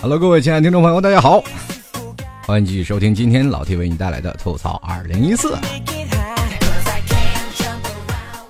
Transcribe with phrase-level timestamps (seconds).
[0.00, 1.40] Hello，各位亲爱的听众朋友，大家好，
[2.44, 5.56] 欢迎继续收听今天老 T 为你带来的吐槽二零一四。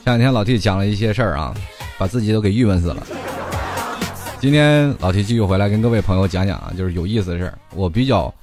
[0.03, 1.55] 前两天老 T 讲了一些事儿啊，
[1.99, 3.07] 把自己都给郁闷死了。
[4.43, 7.57] 今天老提继续回来跟各位朋友讲讲啊，就是有意思的事儿。
[7.77, 8.35] 我比较，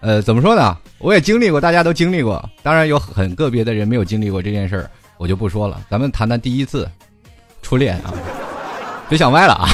[0.00, 0.74] 呃，怎么说呢？
[0.96, 2.42] 我也经历过，大家都经历过。
[2.62, 5.78] 当然有很个别的人没有经历过这件事儿，我就不说了。
[5.90, 6.88] 咱们谈谈第一次
[7.60, 8.14] 初恋啊，
[9.10, 9.68] 别想歪了啊。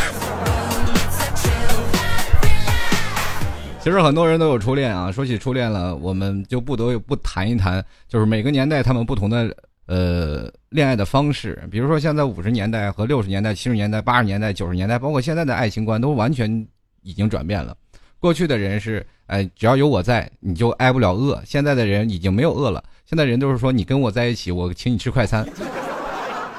[3.84, 5.12] 其实很多人都有初恋啊。
[5.12, 9.56] 说起初恋了，我们就不得不谈一谈，就是每个年代他们不同的
[9.86, 11.62] 呃恋爱的方式。
[11.70, 16.66] 比如说，现在五十年代和六十年代、七十年代、八十年代、九十年代，包括现在的爱情观都完全
[17.02, 17.76] 已经转变了。
[18.18, 21.40] 过去的人是，哎，只要有我在，你就挨不了饿。
[21.44, 25.46] 现在的人已经没有饿了，现在人都是说，你跟我在一起，我请你吃快餐。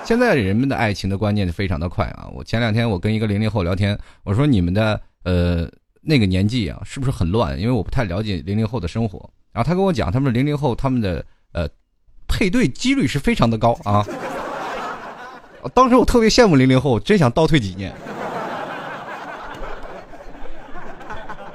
[0.06, 2.30] 现在人们的爱情的观念就非常的快啊！
[2.34, 5.70] 我前两天我跟一个零零后聊天，我说你们的呃。
[6.06, 7.58] 那个年纪啊，是不是很乱？
[7.58, 9.18] 因为我不太了解零零后的生活。
[9.54, 11.66] 然后他跟我讲，他们零零后他们的呃
[12.34, 14.04] 配对几率是非常的高啊。
[15.76, 17.94] 当时我特别羡慕零零后，真想倒退几年。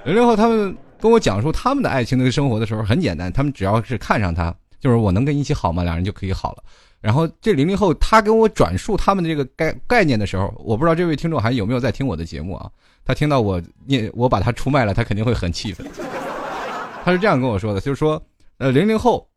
[0.04, 5.82] 零零后他们跟我讲述他们的爱情的生活的时候很简单，他们只要是看上他，就是我能跟你一起好吗？
[5.82, 6.62] 两人就可以好了。
[7.00, 12.70] 然后这零零后他跟我转述他们的这个概概念的时候，我不知道这位听众还有没有在听我的节目啊？
[13.04, 15.86] 他听到我念我把他出卖了，他肯定会很气愤。
[17.04, 18.22] 他是这样跟我说的，就是说，
[18.58, 19.28] 呃，零零后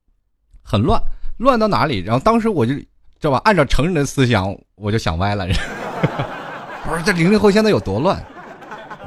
[0.64, 1.02] 很乱，
[1.42, 2.00] 乱到哪里？
[2.00, 2.86] 然后当时我就知
[3.22, 5.46] 道吧，按照成人的思想，我就想歪了。
[6.88, 8.24] 我说这零零后现在有多乱？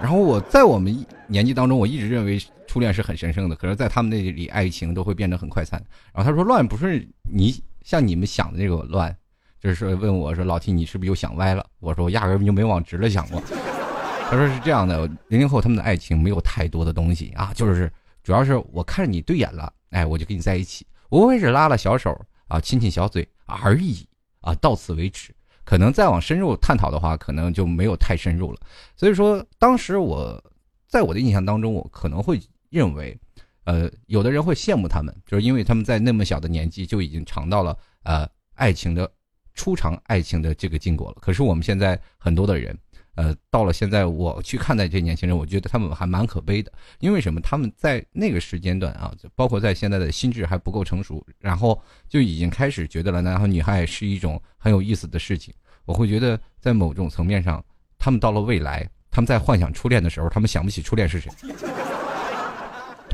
[0.00, 5.82] 然后我在我们年纪当中，我一直认为初恋是很神圣的，可是，在他们那里，爱情都会变得很快餐。
[6.12, 7.62] 然后他说，乱不是你。
[7.84, 9.14] 像你们想的那个乱，
[9.60, 11.62] 就是问我说老 T 你是不是又想歪了？
[11.80, 13.42] 我说我压根就没往直了想过。
[14.30, 17.92] 他说是这样的，零零后他们的爱情没有太多的东西啊，就是
[18.22, 22.18] 主要是我看你对眼了，哎，我就跟你在一起，无非是拉了小手
[22.48, 24.06] 啊，亲亲小嘴而已
[24.40, 25.34] 啊，到此为止。
[25.64, 28.60] 可能再往深入探讨的话，可能就没有太深入了。
[28.96, 30.42] 所以说，当时我
[30.86, 32.40] 在我的印象当中，我可能会
[32.70, 33.18] 认为。
[33.66, 39.10] 呃，有的人会羡慕他们，就是因为他们在那么小的年纪就已经尝到了呃爱情的
[39.54, 41.16] 初尝爱情的这个禁果了。
[41.18, 42.78] 可是我们现在很多的人，
[43.14, 46.72] 呃，到了现在我去看待这年轻人，我觉得他们还蛮可悲的。
[46.98, 47.40] 因为什么？
[47.40, 55.54] 他们在那个时间段啊，包括在现在的心智还不够成熟，然后就已经开始觉得了男孩女孩是一种很有意思的事情。
[55.84, 57.64] 我会觉得在某种层面上，
[57.98, 61.30] 他们到了未来，他们在幻想初恋的时候，他们想不起初恋是谁。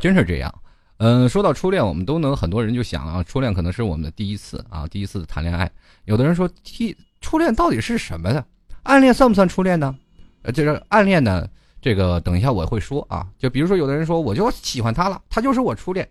[0.01, 0.63] 真是这样，
[0.97, 5.71] 嗯，说到初恋，我们都能很多人就想啊，初恋可能是我们的第一次啊，第一次谈恋爱。
[6.05, 8.43] 有的人说，初初恋到底是什么的？
[8.83, 9.95] 暗恋算不算初恋呢？
[10.43, 11.47] 呃，这个暗恋呢，
[11.81, 13.27] 这个等一下我会说啊。
[13.39, 16.09] 就比如说，有的人说，我就喜欢他了，他就是我初恋。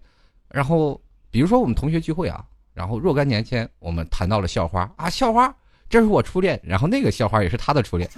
[0.50, 1.00] 然后，
[1.32, 2.44] 比如说我们同学聚会啊，
[2.74, 5.54] 然后若干年前我们谈到了校花啊，校花，
[5.90, 8.10] 这是我初恋，然后那个校花也是他的初恋。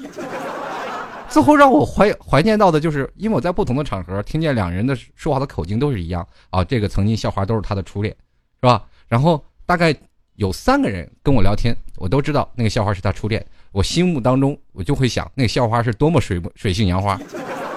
[1.29, 6.61] 最后让我怀怀念到的就是，因为我在不同的场合听见两人的说话的口径都是一样啊。
[6.61, 8.13] 这个曾经校花都是他的初恋，
[8.59, 8.85] 是吧？
[9.07, 9.95] 然后大概
[10.35, 13.45] 有三个人跟我聊天，我都知道那个校花是他初恋。
[13.71, 17.19] 我心目当中我就会想，那个校花是多么水水性杨花。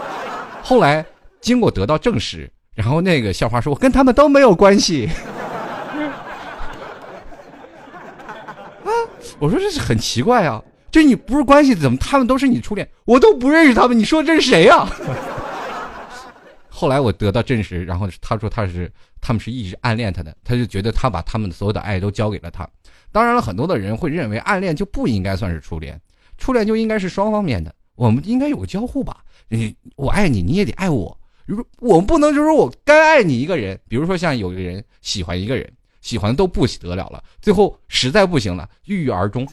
[0.62, 1.05] 后来
[1.41, 5.09] 经过得到证实，然后那个校花说：“我跟他们都没有关系。
[8.84, 8.91] ”啊，
[9.38, 10.62] 我说这是很奇怪啊。
[10.91, 12.88] 这你不是关系，怎么他们都是你初恋？
[13.05, 14.87] 我都不认识他们，你说这是谁呀？
[16.69, 18.91] 后来我得到证实，然后他说他是
[19.21, 22.69] 他们是一直暗恋他的，他就觉得他把他们所有的爱都交给了他。
[23.14, 26.00] 当然了，很多的人会认为暗恋就不应该算是初恋，
[26.36, 29.19] 初恋就应该是双方面的，我们应该有个交互吧？
[29.47, 31.16] 你我爱你，你也得爱我。
[31.46, 39.46] 如我们不能就是说我该爱你一个人，比如说像有一个人喜欢一个人，喜欢都不得了了，最后实在不行了，郁郁而终。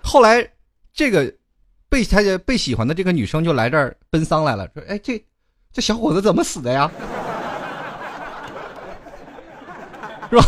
[0.00, 0.48] 后来，
[0.92, 1.34] 这个
[1.88, 5.20] 被他被喜欢的这个女生就来这儿奔丧来了，说：“哎，这
[5.72, 6.88] 这小伙子怎么死的呀？
[10.30, 10.44] 是吧？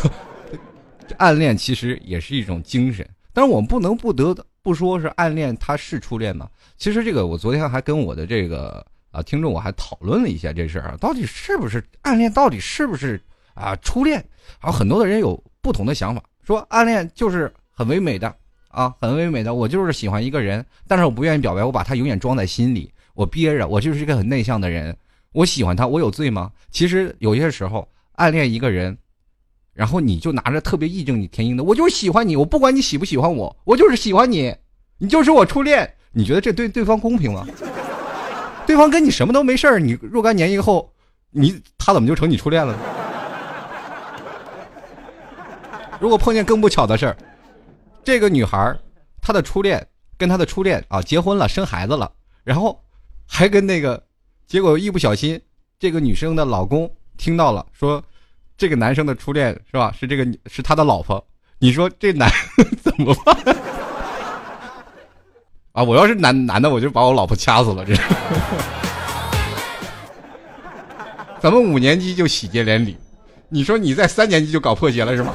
[1.19, 6.49] 暗恋其实也是一种精神，但是我们不能不得不说是暗恋，他是初恋吗？
[6.77, 13.21] 其实这个我昨天还跟我的这个啊听众我还讨论了一下这事儿啊，到底是不是暗恋，到底是不是
[13.55, 14.17] 啊初恋？
[14.61, 18.35] 然后很多的人有不同的想法，说暗恋就是很唯美的。
[18.69, 22.93] 啊，很唯美的，我就是喜欢一个人，但是我不愿意表白，我把他永远装在心里。
[23.15, 24.95] 我憋着，我就是一个很内向的人，
[25.33, 26.53] 我喜欢他，我有罪吗？
[26.71, 28.95] 其实有些时候暗恋一个人，
[29.77, 34.57] 然后你就拿着特别义正言辞的，我就是喜欢你，我不管你喜不喜欢我，我就是喜欢你，
[34.97, 35.95] 你就是我初恋。
[36.13, 37.47] 你觉得这对对方公平吗？
[38.67, 40.91] 对方跟你什么都没事儿，你若干年以后，
[41.31, 42.79] 你他怎么就成你初恋了呢？
[46.01, 47.17] 如果碰见更不巧的事儿，
[48.03, 48.75] 这个女孩
[49.21, 49.87] 她的初恋
[50.17, 52.11] 跟她的初恋啊结婚了，生孩子了，
[52.45, 52.83] 然后
[53.27, 54.03] 还跟那个，
[54.47, 55.39] 结果一不小心，
[55.79, 58.03] 这个女生的老公听到了，说
[58.59, 59.93] 这个男生的初恋是吧？
[59.99, 61.23] 是这个是他的老婆，
[61.59, 62.31] 你说这男
[62.83, 63.37] 怎么办？
[65.73, 65.83] 啊！
[65.83, 67.85] 我要是男男的，我就把我老婆掐死了。
[67.85, 67.95] 这，
[71.39, 72.97] 咱们五年级就喜结连理，
[73.51, 75.35] 你说你在三年级就搞破鞋了是吗？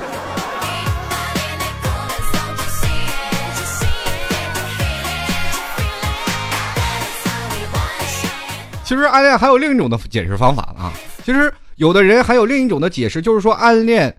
[8.83, 10.91] 其实暗恋还有另一种的解释方法啊。
[11.23, 14.15] 其实有的人还有另一种的解释，就是说暗恋，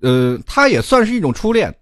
[0.00, 1.74] 呃，它也算是一种初恋，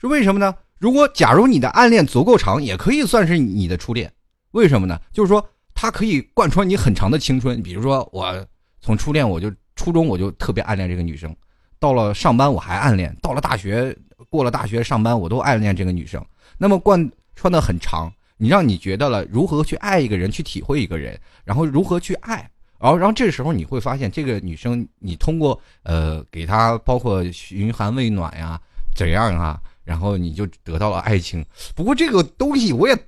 [0.00, 0.54] 是为什么呢？
[0.78, 4.12] 如果假如你的暗恋足够长，也可以算是你的初恋，
[4.50, 5.00] 为什么呢？
[5.12, 5.42] 就是说
[5.74, 7.62] 它可以贯穿你很长的青春。
[7.62, 8.46] 比如说我
[8.80, 11.34] 从初恋我就初中我就特别暗恋这个女生，
[11.78, 13.96] 到了上班我还暗恋，到了大学
[14.28, 16.24] 过了大学上班我都暗恋这个女生。
[16.58, 28.60] 那么贯穿的很长，你让你觉得了如何去爱一个人，去体会一个人，然后如何去爱，然后然后这时候你会发现这个女生，你通过呃给她包括嘘寒问暖呀，
[28.94, 29.58] 怎样啊？
[29.84, 31.44] 然后你就得到了爱情，
[31.76, 32.98] 不过这个东西我也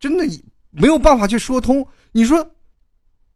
[0.00, 0.24] 真的
[0.70, 1.86] 没有办法去说通。
[2.10, 2.44] 你说，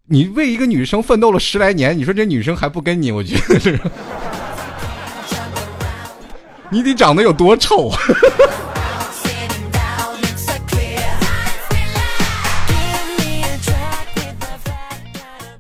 [0.05, 3.79] 你为一个女生奋斗了十来年，你说这女生还不跟你，我觉得是，
[6.69, 7.99] 你得长得有多丑啊。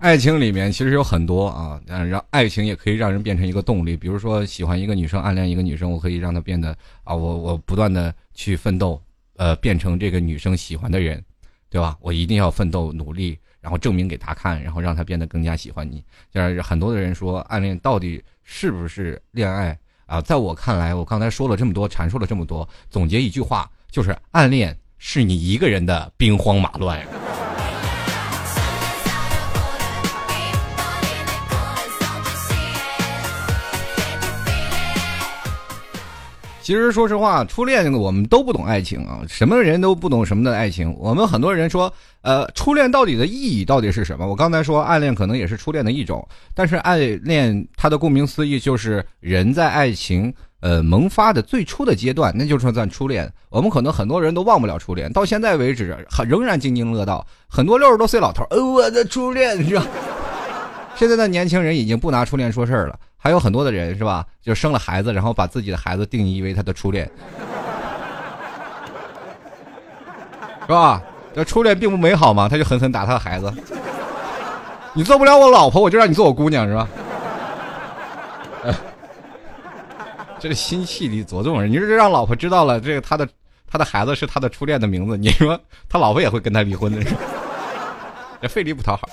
[0.00, 3.96] 爱情里面其实有很多啊，让爱情也可以让人变成一个动力。
[3.96, 9.00] 比如说，喜欢一个女生，暗恋一个女生，我可以让她变得啊，我我不断的去奋斗，
[9.36, 11.22] 呃，变成这个女生喜欢的人，
[11.68, 11.96] 对吧？
[12.00, 16.02] 我一定要奋斗努力，然后证明给她看，然后让她变得更加喜欢你。
[16.32, 20.20] 就是很多的人说，暗恋到底是不是恋爱啊？
[20.20, 27.04] 在我看来，我刚才说了这么多，阐述了这么多，总结一句话，就是暗恋是你一个人的兵荒马乱
[36.68, 40.94] 其实，说实话，初恋我们都不懂爱情啊，什么人都不懂什么的爱情。
[40.98, 44.26] 我们很多人说，呃，初恋到底的意义到底是什么？
[44.26, 50.30] 我刚才说，暗恋可能也是初恋的一种，但是暗恋它的顾名思义就是人在爱情
[50.60, 53.32] 呃萌发的最初的阶段，那就是算初恋。
[53.48, 57.26] 我们可能很多人都忘不了初恋，到现在为止还仍然津津乐道。
[57.48, 59.86] 很多六十多岁老头，呃，我的初恋是吧？
[60.98, 62.98] 现在的年轻人已经不拿初恋说事儿了。
[63.16, 64.24] 还有很多的人是吧？
[64.42, 67.06] 就生了孩子，然后把自己的孩子定义为他的初恋，
[70.62, 71.00] 是吧？
[71.34, 73.52] 这初恋并不美好嘛，他就狠狠打他的孩子。
[74.92, 76.88] 你做不了我老婆，我就让你做我姑娘，是吧？
[80.38, 83.28] 这个心气里作动人，你说这让老婆知道了，这个他的
[83.68, 87.04] 他的孩子是他的初恋的名字，你说他老婆也会跟他离婚的，
[88.40, 89.08] 这费力不讨好。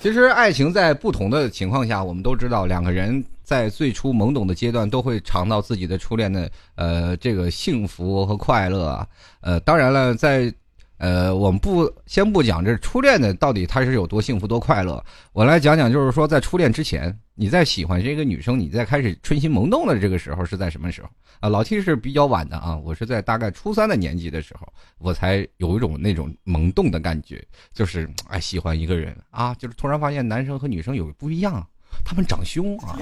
[0.00, 9.06] 其实，爱情在不同的情况下，我们都知道，两个人在最初懵懂的阶段，都会尝到自己的初恋的呃这个幸福和快乐啊。
[9.40, 10.52] 呃，当然了，在
[10.98, 15.02] 呃我们不先不讲这初恋的到底他是有多幸福多快乐，
[15.32, 21.08] 我来讲讲，就是说在初恋之前，你在喜欢这个女生，你在开始春心萌动的这个时候是在什么时候？
[21.40, 24.66] 啊，老 T 是比较晚的啊，我是在大概初三的年纪的时候，
[24.98, 27.40] 我才有一种那种萌动的感觉，
[27.72, 31.64] 就是哎喜欢一个人啊，就是突然发现男生和女生有不一样，
[32.04, 32.98] 他们长胸啊。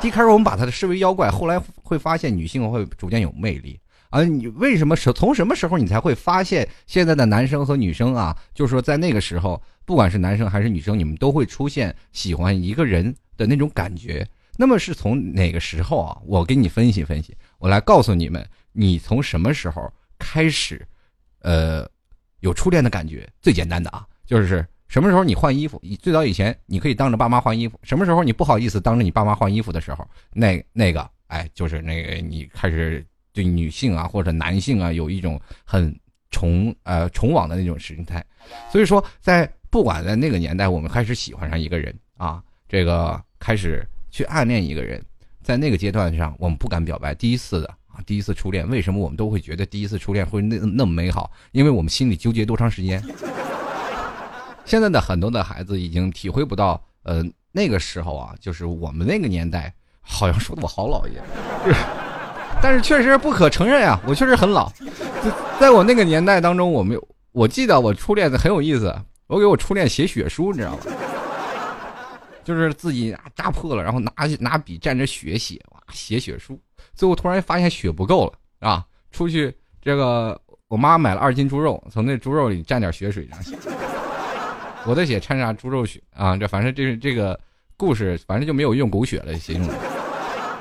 [0.00, 3.78] 一开始我们把他的视为妖怪，后来会发现女性会逐渐有魅力
[4.10, 4.24] 啊。
[4.24, 8.36] 你为什么是从什么时候你才会发现现在的男生和女生啊？
[8.54, 14.26] 就是说在那个时候，不管是男生还是女生，你们都会出现喜欢一个人的那种感觉。
[14.60, 16.18] 那么是从哪个时候啊？
[16.26, 20.84] 我给你分析分析，我来告诉你们，你从什么时候开始，
[21.42, 21.88] 呃，
[22.40, 23.28] 有初恋的感觉？
[23.40, 25.80] 最简单的啊，就是什么时候你换衣服？
[26.02, 33.06] 最早以前你可以当着爸妈换衣服，什么时候你不好意思当着你爸妈换衣服的时候，那那个，哎，就是那个你开始
[33.38, 35.94] 对女性啊或者男性啊有一种很
[36.30, 38.24] 崇呃崇往的那种心态。
[38.72, 43.86] 所以说，在不管在那个年代，我们开始喜欢上一个人啊，这个开始。
[44.10, 45.04] 去暗恋一个人，
[45.42, 47.14] 在那个阶段上，我们不敢表白。
[47.14, 51.30] 第一次的啊，第一次初恋为什么我们都会觉得第一次初恋会那那么美好？
[51.52, 53.04] 因为我们心里纠结多长时间。
[54.64, 61.22] 现在的很多的孩子已经体会不到，呃，那个时候啊，就是我们那个年代，好像说的我好老爷，
[62.60, 64.70] 但是确实不可承认啊，我确实很老。
[65.60, 68.94] 在我那个年代当中，我没有我记得我初恋的很有意思，
[69.26, 70.78] 我给我初恋写血书，你知道吗？
[72.44, 76.58] 就是自己扎破了，然后拿拿笔蘸着血写，哇，写血书。
[76.94, 83.56] 最后突然发现血不够了啊，出去这个我妈买了二斤猪肉，从那猪肉里蘸点血水这样写。
[84.84, 87.38] 我的血掺上猪肉血啊，这反正这是这个
[87.76, 89.68] 故事，反正就没有用狗血来形容。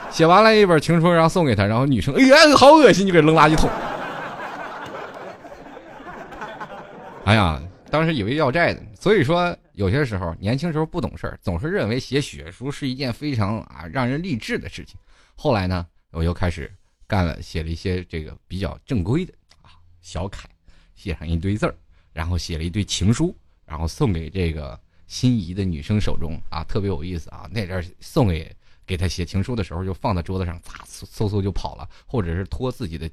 [0.09, 3.69] 写完了一本情书，然后送给他，然后女生哎呀，好恶心，就给扔垃圾桶。
[7.25, 7.61] 哎呀，
[7.91, 14.97] 当时以为要债的，所以说有些时候年轻时候不懂事儿，总是认为写血书是一件非常啊让人励志的事情。
[15.35, 16.71] 后来呢，我又开始
[17.05, 19.71] 干了，写了一些这个比较正规的啊
[20.01, 20.47] 小楷，
[20.95, 21.75] 写上一堆字儿，
[22.13, 23.35] 然后写了一堆情书。
[23.67, 27.49] 然后送给这个心仪的女生手中啊，特别有意思啊！
[27.51, 28.49] 那阵送给
[28.87, 33.07] 给她写情书的时候，就放在桌子上，唰嗖嗖就跑了，或者是托自己的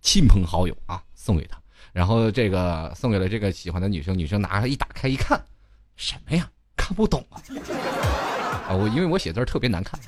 [0.00, 1.56] 亲朋好友啊送给她。
[1.92, 5.42] 然后这个送给了这个喜欢的女生，女生拿着一打开一看，
[5.96, 6.50] 什么呀？
[6.76, 7.38] 看不懂啊！
[8.68, 10.00] 啊，我因为我写字特别难看。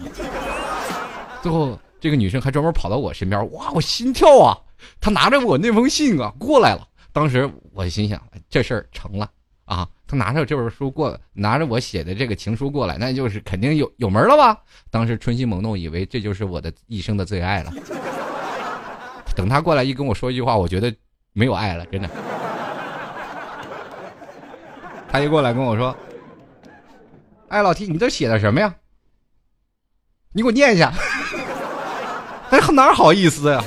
[1.40, 4.58] 最后这个女生还专门跑到我身边，哇，我心跳啊！
[5.00, 6.88] 她拿着我那封信啊过来了。
[7.12, 9.30] 当时我心想，这事儿成了。
[9.66, 14.58] 啊，拿着这本书过，拿着我写的这个情书过来，那就是肯定有有门了吧？
[14.90, 17.72] 当时春心萌动，以为这就是我的一生的最爱了。
[19.36, 20.94] 等他过来一跟我说一句话，我觉得
[21.32, 22.08] 没有爱了，真的。
[25.10, 25.96] 他一过来跟我说
[27.48, 28.74] ：“哎，老提，你这写的什么呀？
[30.32, 30.92] 你给我念一下。”
[32.50, 33.64] 哎，哪好意思呀？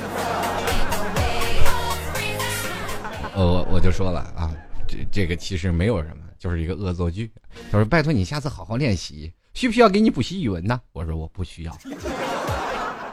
[3.36, 4.52] 我我就说了啊。
[4.88, 7.32] 这这个其实没有什么，就是一个恶作剧。
[7.72, 11.78] 他说：“拜托你下次好好练习，需不需要给你补习语文呢？”我说：“我不需要。”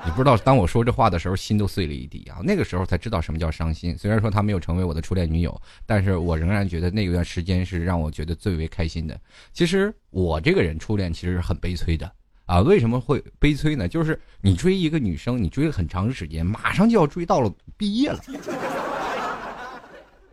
[0.06, 2.40] 你不知道，当我说这话的时候，心都碎了一地啊！
[2.44, 3.96] 那个时候才知道什么叫伤心。
[3.96, 9.18] 虽然说她没有成为我的初恋女友，但是我仍然觉得那段时间是让我觉得最为开心的。
[9.54, 12.12] 其实我这个人初恋其实是很悲催的
[12.44, 12.60] 啊！
[12.60, 13.88] 为什么会悲催呢？
[13.88, 18.20] 就是你追一个女生，你追了很长时间，马上就要追到了毕业了。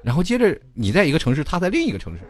[0.03, 2.23] 然后接着你在一个城市，他在另一个城市。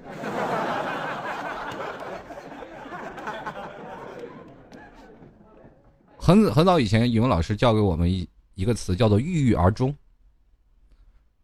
[6.24, 9.92] 很很早以前，语文老师教给我们一一个词，叫做“郁郁而终”。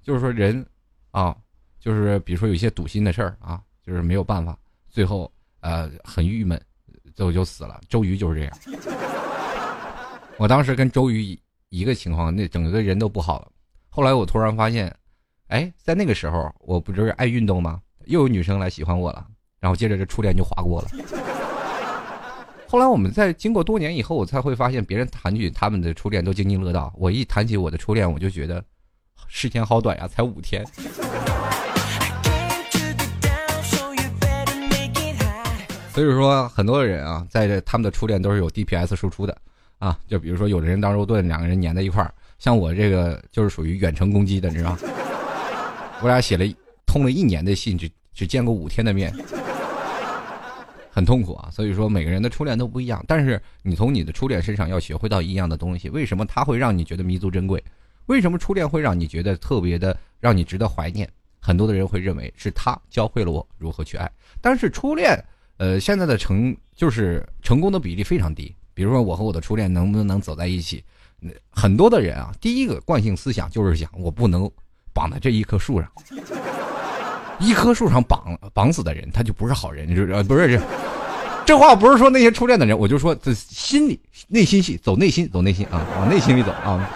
[0.04, 0.64] 就是说人
[1.10, 1.36] 啊，
[1.80, 4.56] 就是比如说有一些堵心的事儿啊，就是没有办法，
[4.88, 5.32] 最后
[5.62, 6.62] 呃很郁闷，
[7.16, 7.82] 最后就死了。
[7.90, 8.58] 周瑜就是这样。
[10.38, 11.36] 我当时跟周瑜
[11.70, 13.52] 一个情况，那整个人都不好了。
[13.90, 14.96] 后来我突然发现。
[15.48, 17.82] 哎，在那个时候，我不就是爱运动吗？
[18.04, 19.26] 又有女生来喜欢我了，
[19.62, 20.90] 然后接着这初恋就划过了。
[22.70, 26.94] 后来我们在经过多年以后，我才会发现别人谈起他们的初恋都津津乐道。
[26.98, 28.62] 我一谈起我的初恋，我就觉得
[29.30, 30.66] 时间好短呀，才五天。
[35.94, 39.36] 所以说，很多人啊，在这他们的初恋都是有 DPS 输出的
[39.80, 39.98] 啊。
[40.06, 44.80] 就比如说，有的人当肉盾，两个人粘在一块儿，像我这个就是属于远程攻击的，你知道吗？
[46.02, 46.44] 我俩写了
[46.86, 49.12] 通了一年的信，只只见过五天的面，
[50.98, 51.48] 很痛苦啊。
[51.52, 55.92] 所以说每个人的初恋都不一样，但是你从你的初恋身上要学会到一样的东西。
[55.92, 57.64] 为什么他会让你觉得弥足珍贵？
[58.08, 61.08] 为什么初恋会让你觉得特别的让你值得怀念？
[61.40, 64.12] 很多的人会认为是他教会了我如何去爱。
[64.42, 65.24] 但是初恋，
[65.58, 68.56] 呃，现在的成就是成功的比例非常低。
[68.74, 70.84] 比如说我和我的初恋能不能走在一起？
[71.52, 74.50] 很多的人啊，第一个惯性思想就是想我不能。
[74.94, 75.92] 绑在这一棵树上，
[77.40, 80.64] 一棵树上绑绑死的人，他就不是好人，就是呃，不是这，
[81.46, 86.90] 这话不是说那些初恋的人，我就说这心里内心戏，走内心，走内心啊，往内心里走啊。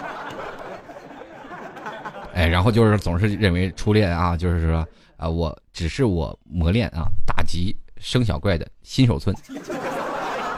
[2.34, 9.34] 哎，然后就是总是认为初恋啊，就是说啊，我只是我磨练啊，打击生小怪的新手村。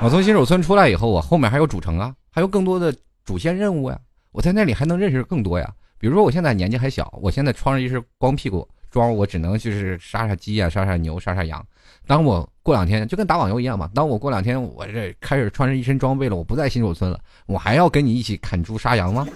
[0.01, 3.99] 我从新手村出来以后，我后面还有主城啊，还有更多的主线任务呀，
[4.33, 5.69] 我在那里还能认识更多呀。
[5.99, 11.61] 比如说，我现在年纪还小，我现在穿着一身光屁股装，我只能就是杀杀鸡啊，杀杀牛，杀杀羊。
[12.07, 19.27] 当我过两天就跟打网游一样嘛，当我过两天我这开始穿着一身装备了，我不在新手村了，我还要跟你一起砍猪杀羊吗？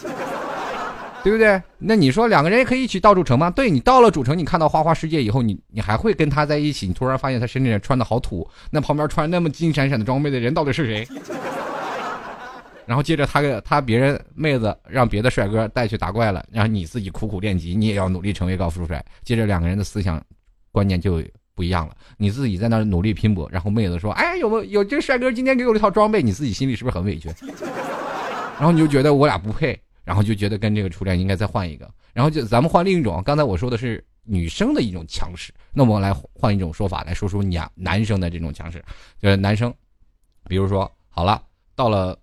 [1.24, 1.60] 对不对？
[1.78, 3.50] 那你说两个人也可以一起到主城吗？
[3.50, 6.86] 对你到了主城，你看到花花世界以后，你你还会跟他在一起？
[6.86, 11.08] 你突然发现他身上穿的好土，那旁边穿那么金闪闪的装备的人到底是谁？
[12.88, 19.04] 然后接着他给他别人妹子让别的帅哥带去打怪了，然后你自己苦苦练级，你也要努力成为高富帅。
[19.22, 20.24] 接着两个人的思想
[20.72, 21.22] 观念就
[21.54, 21.94] 不一样了。
[22.16, 27.28] 你自己在那努力拼搏，然后妹子说：“哎，有没有有这个帅哥今天给我一套装备，你自己心里是不是很委屈？”
[28.58, 31.86] 然后你就觉得我俩不配，然后就觉得跟这个初恋应该再换一个。
[32.14, 38.82] 然后就咱们换另一种，刚才我说的是女生的一种强势，那我们来换一种说法来说说你男生的这种强势，
[39.20, 39.70] 就是男生，
[40.48, 41.42] 比如说好了，
[41.76, 42.18] 到了。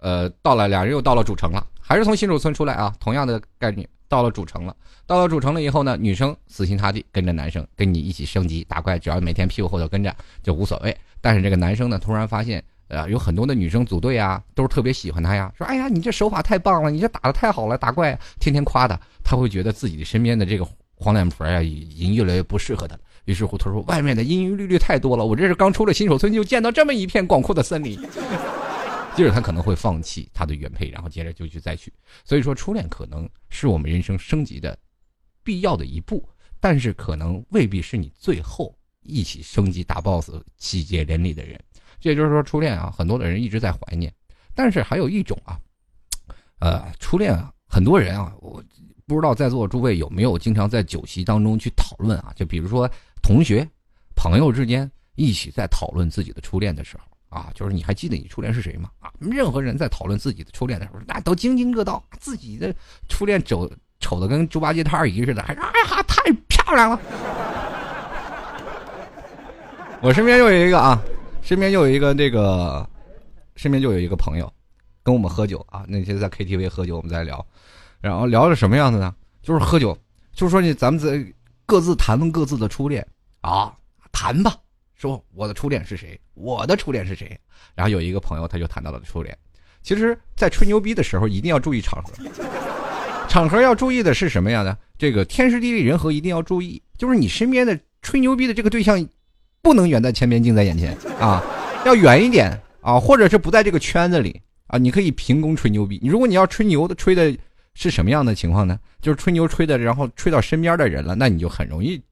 [0.00, 4.74] 呃，到了，两人又到了主城了，还是从新手村出来啊，同样的概念，到了主城了。
[5.06, 10.96] 到了主城了以后呢，女生死心塌地跟着男生，跟你一起升级打怪，只要每天屁股后头跟着就无所谓。
[11.20, 23.00] 但是这个男生呢，突然发现，呃，有很多的女生组队啊，都是特别喜欢他呀，说，哎呀，你这手法太棒了，你这打的太好了，打怪天天夸他，他会觉得自己身边的这个黄脸婆呀，已经越来越不适合他了。
[23.24, 27.98] 于是乎，他说，外面的阴阴绿绿太多了，我这是刚出了新手村就见到这么一片广阔的森林。
[29.18, 31.92] 接着他可能会放弃他的原配，然后接着就去再娶。
[32.24, 34.78] 所以说，初恋可能是我们人生升级的
[35.42, 36.26] 必要的一步，
[36.60, 38.72] 但是可能未必是你最后
[39.02, 41.60] 一起升级大 boss、喜结连理的人。
[41.98, 44.14] 这也就是说，初恋啊，很多的人一直在怀念。
[44.54, 45.58] 但是还有一种啊，
[46.60, 48.62] 呃，初恋啊，很多人啊，我
[49.04, 52.32] 不知道在座诸位有没有经常在酒席当中去讨论啊？
[52.36, 52.88] 就比如说
[53.20, 53.68] 同学、
[54.14, 57.07] 朋友之间一起在讨论自己的初恋的时候。
[57.28, 58.90] 啊，就是你还记得你初恋是谁吗？
[59.00, 62.74] 啊，任何人在讨论自己的初恋的时候，那都津津乐道，自己的
[63.08, 63.70] 初恋丑
[64.00, 67.00] 丑的跟猪八戒、他二姨似的，还说哎呀太漂亮了。
[70.00, 71.02] 我身边又有一个啊，
[71.42, 72.88] 身边又有一个那个，
[73.56, 74.52] 身边就有一个朋友，
[75.02, 77.44] 跟我们喝酒啊，那天在 KTV 喝酒，我们在聊，
[78.00, 79.14] 然后聊的什么样子呢？
[79.42, 79.98] 就是喝酒，
[80.32, 81.24] 就是说你咱们在
[81.66, 83.04] 各自谈论各自的初恋
[83.40, 83.74] 啊，
[84.12, 84.54] 谈吧。
[84.98, 86.20] 说我的初恋是谁？
[86.34, 87.38] 我的初恋是谁？
[87.74, 89.34] 然后有一个朋友他就谈到了初恋。
[89.80, 92.12] 其实，在吹牛逼的时候一定要注意场合，
[93.28, 94.76] 场合要注意的是什么样的？
[94.98, 96.82] 这个天时地利人和一定要注意。
[96.98, 99.08] 就是你身边的吹牛逼的这个对象，
[99.62, 101.40] 不能远在千边近在眼前啊，
[101.86, 104.76] 要远一点啊，或者是不在这个圈子里啊。
[104.76, 106.00] 你可以凭空吹牛逼。
[106.04, 107.32] 如果你要吹牛的吹的
[107.74, 108.76] 是什么样的情况呢？
[109.00, 112.02] 就是吹牛吹的，然后吹到身边的人了，那你就很容易。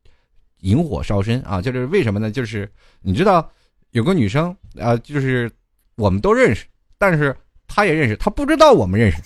[0.66, 1.62] 引火烧身啊！
[1.62, 2.28] 就是为什么呢？
[2.28, 2.68] 就是
[3.00, 3.48] 你知道
[3.92, 5.50] 有个女生啊，就是
[5.94, 6.66] 我们都认识，
[6.98, 7.34] 但是
[7.68, 9.22] 她也认识，她不知道我们认识，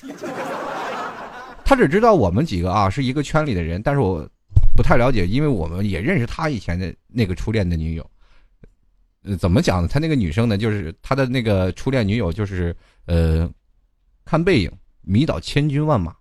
[1.64, 4.28] 她只知道我们几个啊是一个圈里的人，但是我
[4.76, 8.06] 不太了解，因为我们也认识她以前的那个初恋的女友。
[9.38, 9.88] 怎么讲呢？
[9.88, 12.74] 他那个女生呢，就是他的那个初恋女友，就是
[13.06, 13.48] 呃，
[14.24, 14.70] 看背影
[15.02, 16.14] 迷倒千军万马，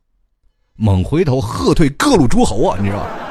[0.75, 2.77] 猛回头喝退各路诸侯啊！
[2.79, 3.28] 你知道吗。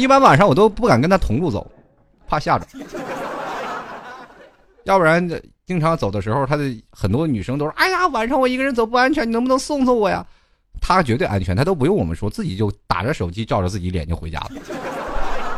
[0.00, 1.70] 一般晚上我都不敢跟他同路走，
[2.26, 2.66] 怕吓着。
[4.84, 5.28] 要不然
[5.66, 10.26] 经常走的时候，他的很多女生都说：“哎呀，晚上我一个人走不安全，你能不能送送我呀？”
[10.80, 14.50] 他绝对安全，他都不用我们说，自己就打着手机照着自己脸就回家了。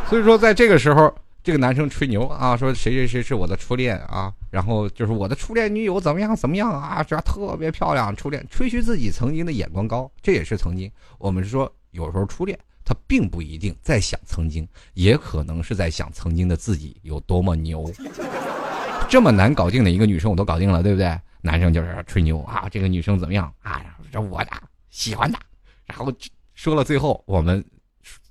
[0.09, 10.91] 所以说，在这个时候，这个男生吹牛啊，说谁谁谁是我的初恋啊，然后就是我的初恋女友怎么样怎么样啊，这特别漂亮，初恋吹嘘自己曾经的眼光高，这也是曾经。
[11.19, 12.59] 我们说有时候初恋。
[12.85, 17.91] 他并不一定在想曾经，也可能是在想曾经的自己有多么牛。
[19.09, 21.19] 这么难搞定的一个女生我都搞定了，对不对？
[21.41, 23.83] 男生就是吹牛啊，这个女生怎么样啊？
[24.11, 24.51] 这我的
[24.91, 25.39] 喜欢她，
[25.87, 26.13] 然后
[26.55, 27.65] 说了最后我们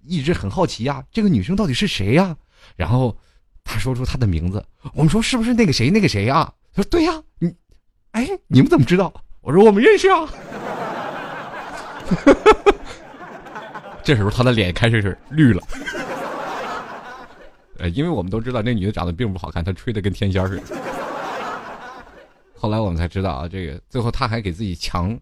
[0.06, 2.36] 一直很好奇呀，这个女生到底是谁呀？
[2.76, 3.18] 然后
[3.64, 6.54] 他说出她的名字，我们说是不是那个谁那个谁啊？
[6.74, 7.54] 他说对呀，你
[8.12, 9.14] 哎你们怎么知道？
[9.42, 10.30] 我说我们认识啊。
[14.04, 15.62] 这时候他的脸开始是绿了，
[17.78, 20.64] 呃， 因为我们都知道那女的长得并不好看，她吹的跟天仙似的。
[22.58, 25.18] 后来我们才知道啊，这个最后他还给自己强，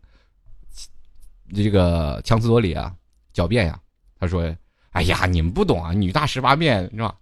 [1.54, 2.92] 这个强词夺理啊，
[3.34, 3.78] 狡辩呀。
[4.20, 4.54] 他说
[4.92, 7.16] ：“哎呀，你们不懂啊，女大十八变是吧？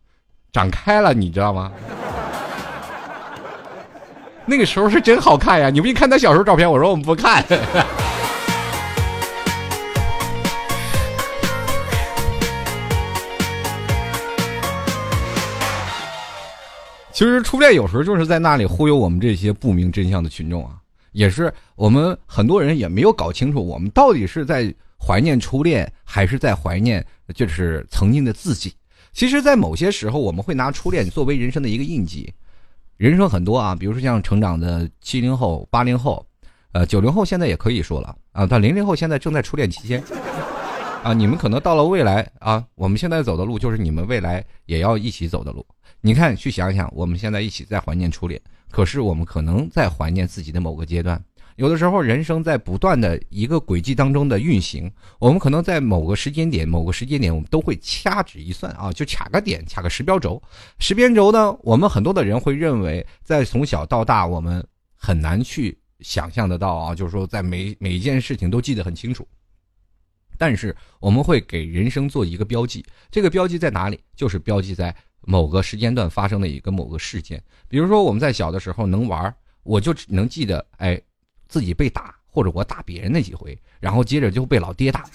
[0.52, 1.72] 长开了，你知道吗？
[4.46, 5.70] 那个时候是真好看呀！
[5.70, 7.46] 你不一看他小时候照片，我说我们不看。”
[17.18, 20.78] 其实初恋有时候就是在那里忽悠我们这些不明真相的群众啊，
[21.14, 24.72] 也是我们很多人也没有搞清楚，我们到底是在
[25.04, 27.04] 怀念初恋，还是在怀念
[27.34, 28.72] 就是曾经的自己。
[29.14, 32.32] 其实，在某些时候，我们会拿初恋作为人生的一个印记。
[32.98, 36.24] 人生很多啊，比如说像成长的七零后、八零后，
[36.72, 40.04] 呃，九零后现在也可以说了啊，但零零后现在正在初恋期间
[41.02, 45.66] 啊，你们可能到了未来啊，我们现在走的路就是你们未来也要一起走的路。
[46.08, 48.42] 你看，去想想，我们现在一起在怀念初恋，
[48.72, 51.22] 可是我们可能在怀念自己的某个阶段。
[51.58, 54.90] 有的时候，人生在不断的一个轨迹当中的运行，
[55.20, 60.42] 我们可能在某个时间点、某个时间点，我们都会掐指一算啊，就卡个点，卡个时标轴。
[60.80, 64.66] 时间轴呢，我们很多的人会认为，在从小到大，我们
[64.96, 69.28] 很难去想象得到啊，就是说，在每每一件事情都记得很清楚。
[70.40, 74.00] 但是，我们会给人生做一个标记，这个标记在哪里？
[74.16, 77.42] 就是标记在某个时间段发生的一个某个事件。
[77.68, 81.02] 比如说，我们在小的时候能玩，我就只能记得，哎。
[81.50, 85.06] 自己被打，或者我打别人那几回，然后接着就被老爹打，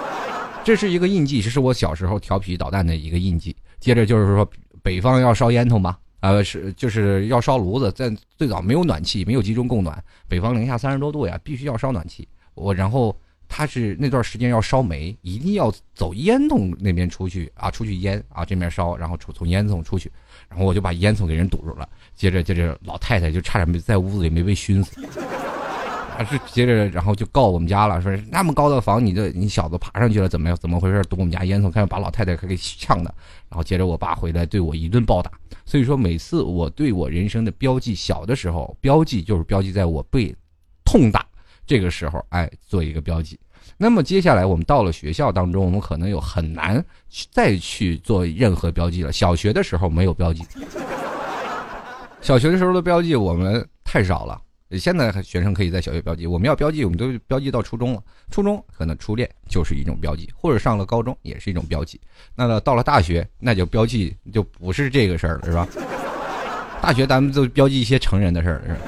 [0.64, 3.54] 这是一个印记，这是我小时候调皮捣蛋的一个印记。
[3.78, 4.50] 接着就是说，
[4.82, 12.26] 北方要烧烟囱嘛，呃，是就是要烧炉子，在最早没有暖气，没有集中供暖，北方零下三十多度呀，必须要烧暖气。
[12.54, 13.14] 我然后
[13.48, 20.12] 他是那段时间要烧煤，一定要走烟囱那边出去啊，出去烟啊这边烧，然后出从烟囱出去，
[20.48, 25.00] 然后我就把烟囱给人堵住了，接着接着老太太就差点没在屋子里没被熏死。
[26.16, 30.58] 还 是接着，然后就告我们家了，说那么高的房，你这你小子爬上去了，怎么样？
[30.60, 31.00] 怎么回事？
[31.04, 33.14] 堵我们家烟囱，看把老太太给呛的。
[33.48, 35.30] 然后接着我爸回来对我一顿暴打。
[35.64, 40.34] 所以说，每次我对我人生的标记，小的时候标记就是标记在我被
[40.84, 41.24] 痛打
[41.68, 43.38] 这个时候，哎，做一个标记。
[43.76, 46.84] 那么接下来我们到了学校当中，我们可能有很难
[47.30, 49.12] 再去做任何标记了。
[49.12, 50.42] 小学的时候没有标记，
[52.22, 54.40] 小学的时候的标记我们太少了。
[54.78, 58.02] 现在学生可以在小学标记，我们要标记，我们都标记到初中了。
[58.30, 62.00] 初中可能初恋就是一种标记，或者上了高中也是一种标记。
[62.34, 65.66] 那到了大学，那就标记就不是这个事儿了，是吧？
[66.82, 68.80] 大学咱们都标记一些成人的事儿，是吧？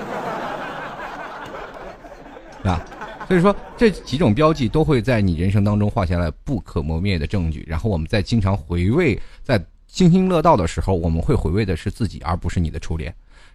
[3.29, 7.65] 所以说这几种标记都会在你人生当中画下来不可磨灭的证据。
[7.69, 13.15] 然后我们在经常回味，在津津乐道的时候，我们会回味的是自己，而不是你的初恋。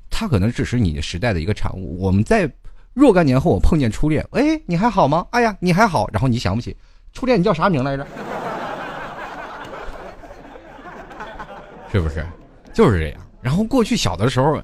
[0.09, 1.99] 他可能只是你的时代的一个产物。
[1.99, 2.49] 我们在
[2.93, 5.25] 若干年后，我碰见初恋，哎，你还好吗？
[5.31, 6.07] 哎呀，你还好。
[6.13, 6.75] 然后你想不起
[7.11, 8.07] 初恋，你叫啥名来着？
[11.91, 12.25] 是不是？
[12.73, 13.19] 就是这样。
[13.41, 14.61] 然后过去小的时候，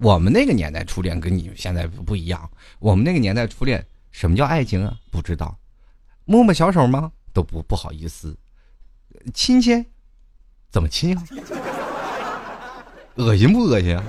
[0.00, 2.50] 我们那个年代初恋跟你现在不一样。
[2.78, 4.96] 我们那个年代初恋，什么叫爱情啊？
[5.10, 5.54] 不知道，
[6.24, 7.12] 摸摸小手吗？
[7.34, 8.34] 都不不好意思。
[9.34, 9.84] 亲亲，
[10.70, 11.22] 怎么亲啊？
[13.16, 14.02] 恶心不恶心啊？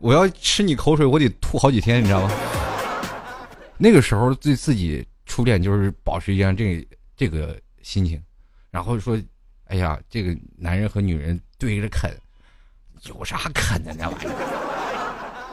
[0.00, 2.30] 我要吃你口水，我得吐好几天，你知道吗？
[3.78, 6.84] 那个时候对自己初恋就是保持一样这
[7.16, 8.20] 这个心情，
[8.72, 9.16] 然后说
[9.74, 12.08] ：“哎呀，这个男人和女人对着啃，
[13.06, 14.30] 有啥啃的那玩意儿？”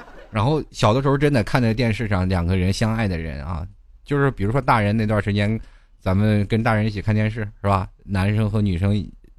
[0.30, 3.66] 然后小的时候真的看在电视上两个人相爱的人啊，
[4.06, 5.60] 就是比如说大人那段时间，
[6.00, 7.88] 咱们跟大人一起看电视是吧？
[8.04, 8.94] 男生和女生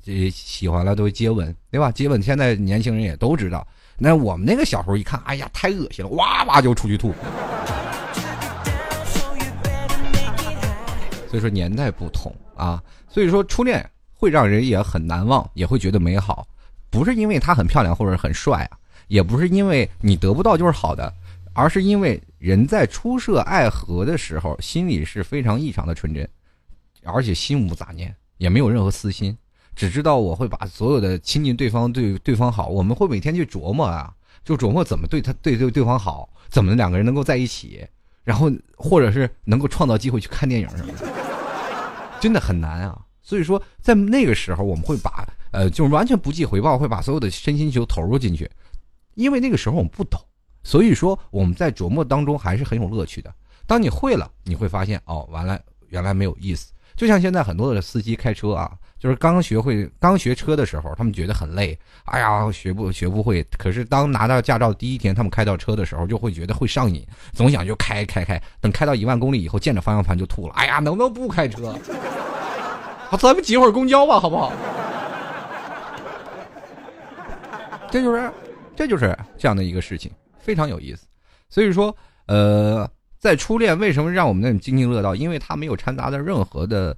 [0.04, 1.92] 这喜欢了都接吻，对吧？
[1.92, 3.64] 接吻现在年轻人也都知道。
[3.96, 7.14] 那我们那个小时候一看，哎呀，太恶心了，哇哇就出去吐。
[11.30, 13.88] 所以说年代不同啊，所以说初恋
[14.22, 16.46] 会让人也很难忘，也会觉得美好，
[16.90, 21.12] 不是因为他很漂亮或者很帅啊，也不是因为你得不到就是好的，
[21.52, 26.28] 而是因为人在初涉爱河的时候，心里是非常异常的纯真，
[27.02, 29.36] 而且心无杂念，也没有任何私心。
[29.74, 32.68] 只知道我会把所有的亲近对方，对对方好。
[32.68, 37.84] 我们会每天去琢磨啊，就琢磨怎么对他对对对方好，怎么两个人能够在一起，
[38.22, 41.08] 然后或者是能够创造机会去看电影什么的，
[42.20, 42.96] 真的很难啊。
[43.32, 48.46] 所以说，在那个时候，我们会把呃，就完全不计回报，会把所有的身心球投入进去，
[49.14, 50.20] 因为那个时候我们不懂，
[50.62, 53.32] 所以说我们在琢磨当中还是很有乐趣的。
[53.66, 56.74] 当你会了，你会发现哦，完了，原来没有意思。
[56.94, 58.70] 就像现在很多的司机开车啊。
[59.02, 63.44] 就是刚学会刚学车的时候，他们觉得很累，哎呀，学不学不会。
[63.58, 68.40] 可是当拿到驾照第一天，他们开到车的时候，就会觉得会上瘾，总想就开开开。
[68.60, 70.54] 等开到一万公里以后，见着方向盘就吐了。
[70.54, 71.76] 哎呀，能不能不开车？
[73.12, 74.50] 好，咱们挤会儿公交吧，好不好？
[77.90, 78.32] 这就是，
[78.74, 81.06] 这就是这样的一个事情，非常有意思。
[81.50, 81.94] 所以说，
[82.24, 85.14] 呃，在初恋为什么让我们那种津津乐道？
[85.14, 86.96] 因为它没有掺杂的任何的。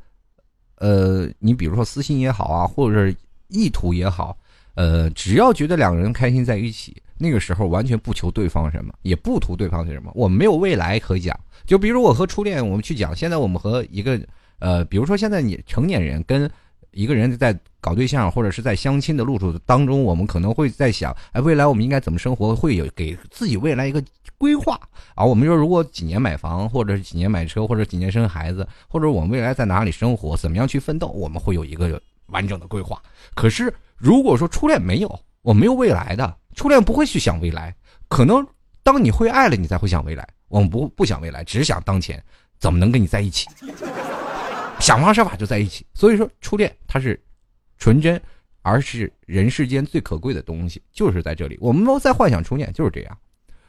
[0.76, 3.12] 呃，你比如说私心也好啊，或者是
[3.48, 4.38] 意图也好，
[4.76, 11.36] 呃，只要觉得两个人开心在一起，那个时候完全不求对方什么，也不图对方什么，我们没有未来可讲。
[11.66, 14.16] 就比如我和初恋，我们去讲，现在我们和一个
[14.64, 16.50] 呃，比如说现在你成年人跟
[16.92, 24.02] 一个人在搞对象或者是在相亲的路途当中，我们可能会在想，哎，未来我们应该怎么生活，会有给自己未来一个。
[24.36, 24.78] 规划
[25.14, 33.00] 啊，我们说如果几年买房，或者几年买车，或者几年生孩子，或者我们未来在哪里生活，怎么样去奋斗，我们会有一个完整的规划。
[33.34, 37.74] 可是如果说初恋没有，我没有未来的初恋不会去想未来，
[38.08, 38.44] 可能
[38.82, 40.28] 当你会爱了，你才会想未来。
[40.48, 42.22] 我们不不想未来，只想当前，
[42.58, 43.48] 怎么能跟你在一起？
[44.84, 45.86] 想方设法就在一起。
[45.94, 47.18] 所以说，初恋它是
[47.78, 48.20] 纯真，
[48.60, 51.56] 而是人世间最可贵的东西，就是在这里。
[51.58, 53.18] 我们都在幻想初恋，就是这样。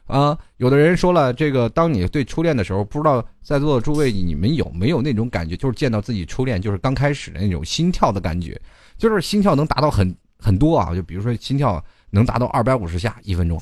[0.07, 8.59] 啊，有的人说了，这个当你对初恋的时候，不知道在座的诸位你们有没有那种感觉，就是见到自己初恋，就是刚开始的那种心跳的感觉，
[8.97, 13.59] 就是心跳能达到很很多啊，就比如说心跳能达到二百五十下一分钟，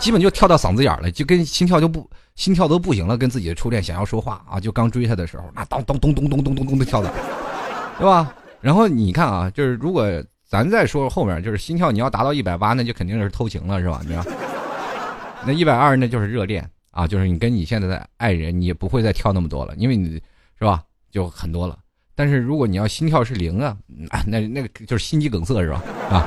[0.00, 7.12] 基本就跳到嗓子眼了，就跟心跳就不心跳都不行了，跟自己的初恋想要说话啊，就刚追他的时候，那咚咚咚咚咚咚咚咚的跳的，
[7.98, 8.34] 对吧？
[8.62, 10.06] 然后你看啊，就是如果
[10.48, 14.00] 咱再说后面，就是心跳你要达到一百八，那就肯定是偷情了，是吧？
[14.06, 14.24] 对吧？
[15.46, 20.14] 那一百二那就是热恋啊，就是你跟你现在的爱人，你也不会再跳那么多了，因为你
[20.58, 21.78] 是吧，就很多了。
[22.14, 23.76] 但是如果你要心跳是零啊，
[24.26, 25.82] 那那个就是心肌梗塞是吧？
[26.10, 26.26] 啊。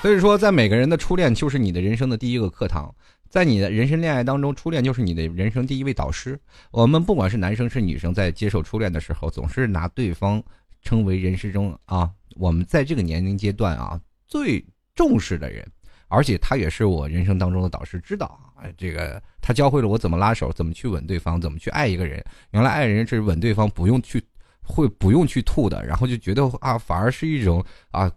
[0.00, 2.94] 所以说，在每个人的初恋就是你的人生的第一个课堂，
[3.28, 6.38] 在你的人生恋爱当中，初恋就是你的人生第一位导师。
[6.70, 10.42] 我们不管是男生是女生，在接受初恋的时候，总是拿对方
[10.82, 12.10] 称为人生中啊。
[12.36, 15.66] 我们在这个年龄阶段啊，最重视的人，
[16.08, 22.24] 而且他也是我人生当中的导师，知道啊，这个他教会了我怎么拉手，怎么去吻对方，怎么去爱一个人。
[22.50, 24.22] 原来爱人是吻对方不用去，
[24.68, 28.10] 会不用去吐的，然后就觉得啊，反而是一种啊，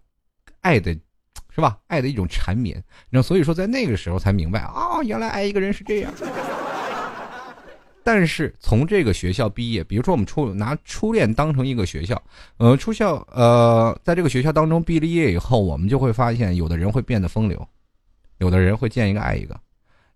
[0.59, 0.93] 爱的，
[1.49, 1.79] 是吧？
[1.87, 2.83] 爱的一种缠绵。
[3.09, 6.13] 那所以说，在那个时候才明白啊，原来爱一个人是这样。
[8.03, 12.21] 但是从这个学校毕业，比如说我们初拿初恋当成一个学校，
[12.57, 17.65] 呃，初校呃，在这个学校当中毕了业以后，我们就会发现，有的人会变得风流，
[18.39, 19.55] 有的人会见一个爱一个，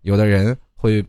[0.02, 1.04] 有的人会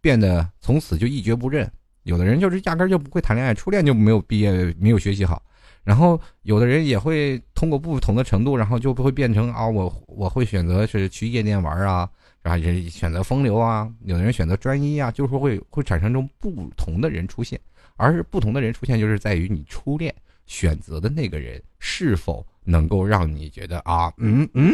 [0.00, 1.70] 变得从此就一蹶不振，
[2.04, 5.42] 有的人就是压根就不会谈恋爱，初恋就没有毕业，没有学习好，
[5.82, 12.08] 然后有的人也会通过不同的程度，然后就会变成啊，我我会选择是去夜店玩啊。
[12.42, 17.58] 啊，人选择风流啊，有的人选择专一啊，就是会会产生这种不同的人出现，
[17.96, 20.14] 而是不同的人出现，就是在于你初恋
[20.44, 24.72] 选择的那个人是否能够让你觉得啊，嗯嗯，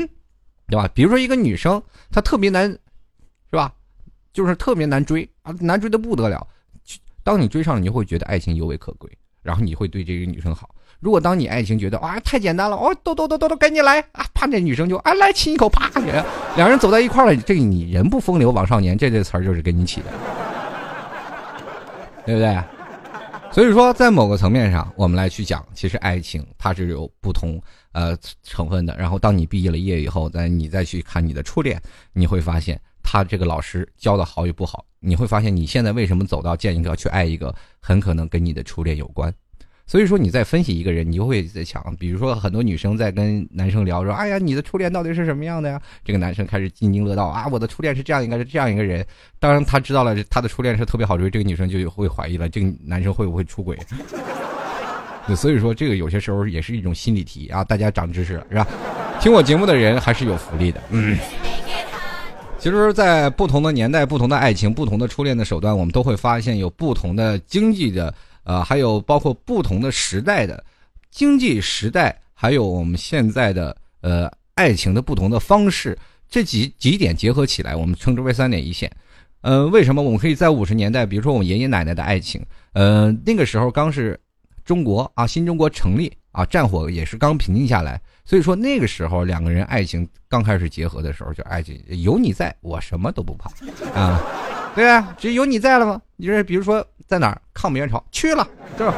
[0.67, 0.91] 对吧？
[0.93, 2.79] 比如说一个女生，她特别难，是
[3.53, 3.73] 吧？
[4.33, 6.45] 就是特别难追啊，难追的不得了。
[7.23, 9.11] 当你追上了，你会觉得爱情尤为可贵，
[9.43, 10.69] 然后你会对这个女生好。
[11.01, 14.25] 如果当你爱情觉得哇太简单了哦，都都都都都赶紧来啊！
[14.35, 15.91] 啪，那女生就啊来亲一口，啪，
[16.57, 17.35] 两人走在一块了。
[17.35, 20.07] 这你人不风流枉少年，这这词儿就是给你起的，
[22.27, 22.63] 对不对？
[23.51, 27.61] 所以说，在某个层面上，我们来去讲，其实爱情它是有不同
[27.93, 28.97] 呃成分的。
[28.97, 31.81] 然后，当你毕业了业以后，再你再去看你的初恋，
[32.13, 34.85] 你会发现他这个老师教的好与不好。
[35.01, 39.33] 你会发现你现在为什么走到见一个去爱一个，很可能跟你的初恋有关。
[39.87, 49.05] 所以说，你在分析一个人，你就会在想，比如说很多女生在跟男生聊说：“哎呀，你的初恋到底是什么样的呀？”这个男生开始津津乐道啊，我的初恋是这样，应该是这样一个人。
[49.41, 53.77] 当然，他知道了他的初恋是特别好追，这个女生就会怀疑了，这个男生会不会出轨？
[55.35, 58.67] 所以说，这个有些时候也是一种心理题啊，大家长知识是吧？
[59.21, 60.81] 听我节目的人还是有福利的。
[60.91, 61.19] 嗯，
[62.61, 68.13] 其实，在不同的年代、不同的爱情、不同的初恋的手段，我们都会发现有不同的经济的。
[68.45, 70.63] 呃，还有包括不同的时代的
[71.11, 75.97] 经济时代，还有我们现在的呃爱情的不同的方式，
[76.29, 78.91] 这几几点结合起来，我们称之为三点一线。
[79.43, 84.19] 呃，为什么我们可以在五十年代，比如说我们爷爷奶奶的爱情，呃，那个时候刚是
[84.65, 93.51] 中国啊，新中国成立啊，战火也是刚平静下来，所以说那个时候两个人爱情刚开始结合的时候，就爱情有你在我什么都不怕
[94.01, 94.23] 啊。
[94.73, 96.01] 对啊，只有你在了吗？
[96.15, 98.95] 你说，比如说在哪儿抗美援朝去了，对吧？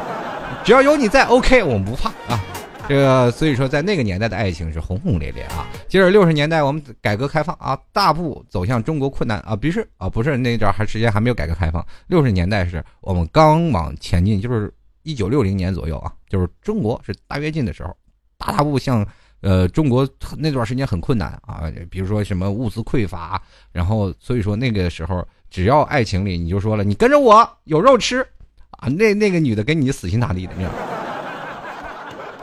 [0.63, 2.39] 只要有你在，OK，我们不怕啊。
[2.87, 5.65] 这个所以说，在那个年代的爱情是轰轰烈烈啊。
[5.87, 11.83] 接着六十年代，我们改革开放啊，大步走向中国困难啊，不是啊，不是那阵还时间还没有改革开放。
[12.05, 17.97] 六十年代是我们刚往前进，就是一九六零年左右啊，就是中国是大跃进的时候，
[18.37, 19.03] 大大步向
[19.43, 23.39] 呃中国那段时间很困难啊，比如说什么物资匮乏，
[23.71, 25.23] 然后所以说那个时候。
[25.53, 28.25] 只要爱情里，你就说了，你跟着我有肉吃，
[28.71, 30.67] 啊，那那个女的跟你死心塌地的，那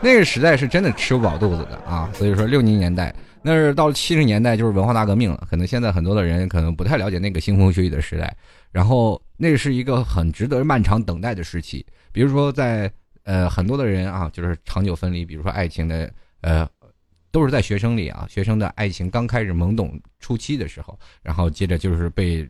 [0.01, 2.09] 那个时代是真的吃不饱肚子的啊。
[2.15, 5.45] 所以说六零年代，那是到了七十年代就是文化大革命了。
[5.51, 8.33] 可能现在很多的人可能不太了解那个腥风血雨的时代，
[8.71, 11.85] 然后那是一个很值得漫长等待的时期。
[12.13, 12.89] 比如说在
[13.25, 16.09] 呃很多的人啊，就是长久分离，比如说爱情的
[16.43, 16.65] 呃，
[17.31, 22.49] 都是在学生里啊，学生的爱情刚开始懵懂初期的时候，然后接着就是被。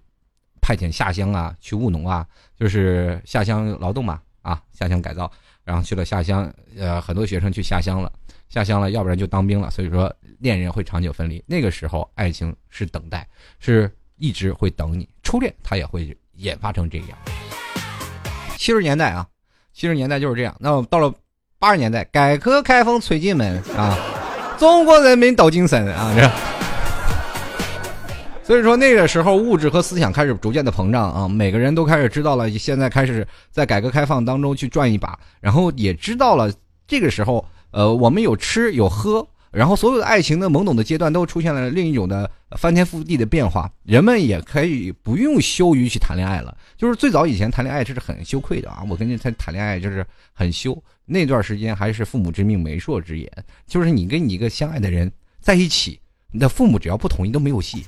[0.63, 5.29] 派遣下乡啊，去务农啊，就是下乡劳动嘛，啊，下乡改造，
[5.65, 8.13] 然后去了下乡，呃，很多学生去下乡了，
[8.51, 11.43] 下乡了，要不然就当兵了，所以说恋人会长久分离。
[11.47, 13.27] 那个时候，爱情是等待，
[13.59, 17.19] 是一直会等你，初恋他也会演发成这样。
[18.59, 19.27] 七十年代啊，
[19.73, 20.55] 七十年代就是这样。
[20.61, 21.13] 那么到了
[21.59, 23.97] 八十年代，改革开放吹进门啊，
[24.61, 26.31] 中国人民抖精神啊，这。
[28.45, 36.53] 所以说那个时候物质和思想开始逐渐的膨胀啊，每个人都开始知道了，现在开始在改革开放当中去转一把，然后也知道了
[36.87, 46.55] 这个时候，呃，我们有吃有喝，然后所有的爱情的懵懂的阶段都出现了另一种的翻天覆地的变化，人们也可以不用羞于去谈恋爱了。
[46.77, 50.77] 就是最早以前谈恋爱这是很羞愧的啊，我跟你谈谈恋爱就是很羞，
[51.11, 53.29] 那段时间还是父母之命媒妁之言，
[53.67, 56.01] 就是你跟你一个相爱的人在一起。
[56.33, 57.85] 你的父母只要不同意都没有戏，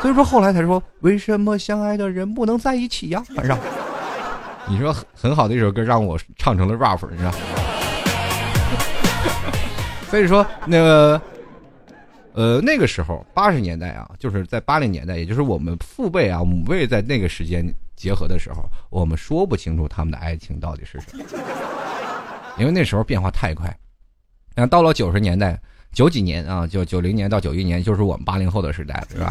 [0.00, 3.20] 所以说后来才说为什么相爱的人不能在一起呀？
[3.34, 3.58] 反正
[4.68, 7.32] 你说很好的一首歌让我唱成了 rap，你知道？
[10.08, 11.20] 所以说那个
[12.34, 21.24] 呃那个时候八十年代啊，就是在八零年代，也就是我们父辈啊母辈在那个时间结合的时候，我们说不清楚他们的爱情到底是什么，
[22.58, 23.74] 因为那时候变化太快。
[24.54, 25.60] 那到了九十年代。
[25.94, 29.30] 九几年啊，就九零年到九一年，就是我们八零后的时代了，是吧？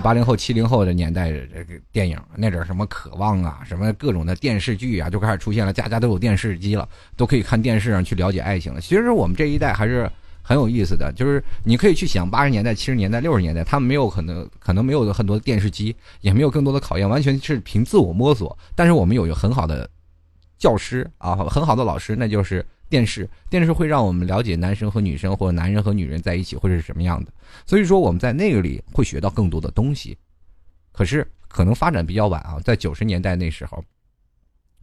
[0.00, 8.80] 八零后、七零后的年代，这个电影那阵什么渴望啊，什么各种的电视剧啊，就开始出现了，家家都有电视机了，都可以看电视上去了解爱情了。
[8.80, 10.08] 其实我们这一代还是
[10.40, 18.56] 很有意思的，就是你可以去想八十年代、七十年代、六十年代，他们没有可能，可能没有很多电视机，也没有更多的考验，完全是凭自我摸索。
[18.76, 19.90] 但是我们有一个很好的
[20.58, 22.64] 教师啊，很好的老师，那就是。
[22.90, 27.32] 电视，电视会让我们了解男生和女生，或者男人和女人在一起会是什么样的。
[27.66, 30.16] 所以说我们在那个里会学到更多的东西。
[30.92, 33.82] 可是可能发展比较晚啊，在九十年代那时候，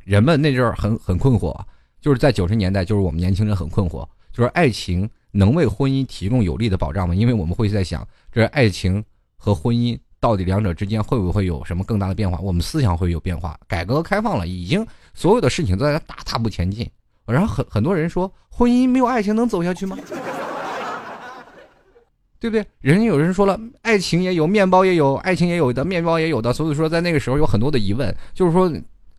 [0.04, 1.58] 人们那阵儿很很困惑，
[2.02, 7.16] 就是在九十年代，就是我们年轻人很困惑，就是爱情能为婚姻提供有力的保障吗？
[7.16, 9.02] 因为我们会在想，这爱情
[9.38, 12.40] 和婚姻到底两者之间会不会有什么更大的变化？
[12.40, 16.88] 我们思想会有变化，改革开放了，已经所有的事情都在大踏步前进。
[17.26, 19.98] 然后很很多人说，婚姻没有爱情能走下去吗？
[22.40, 22.66] 对不对？
[22.82, 26.54] 人家有人说了，爱情也有，面包也有，爱情也有的，面包也有的。
[26.54, 28.72] 所以说，在那个时候有很多的疑问，就是说，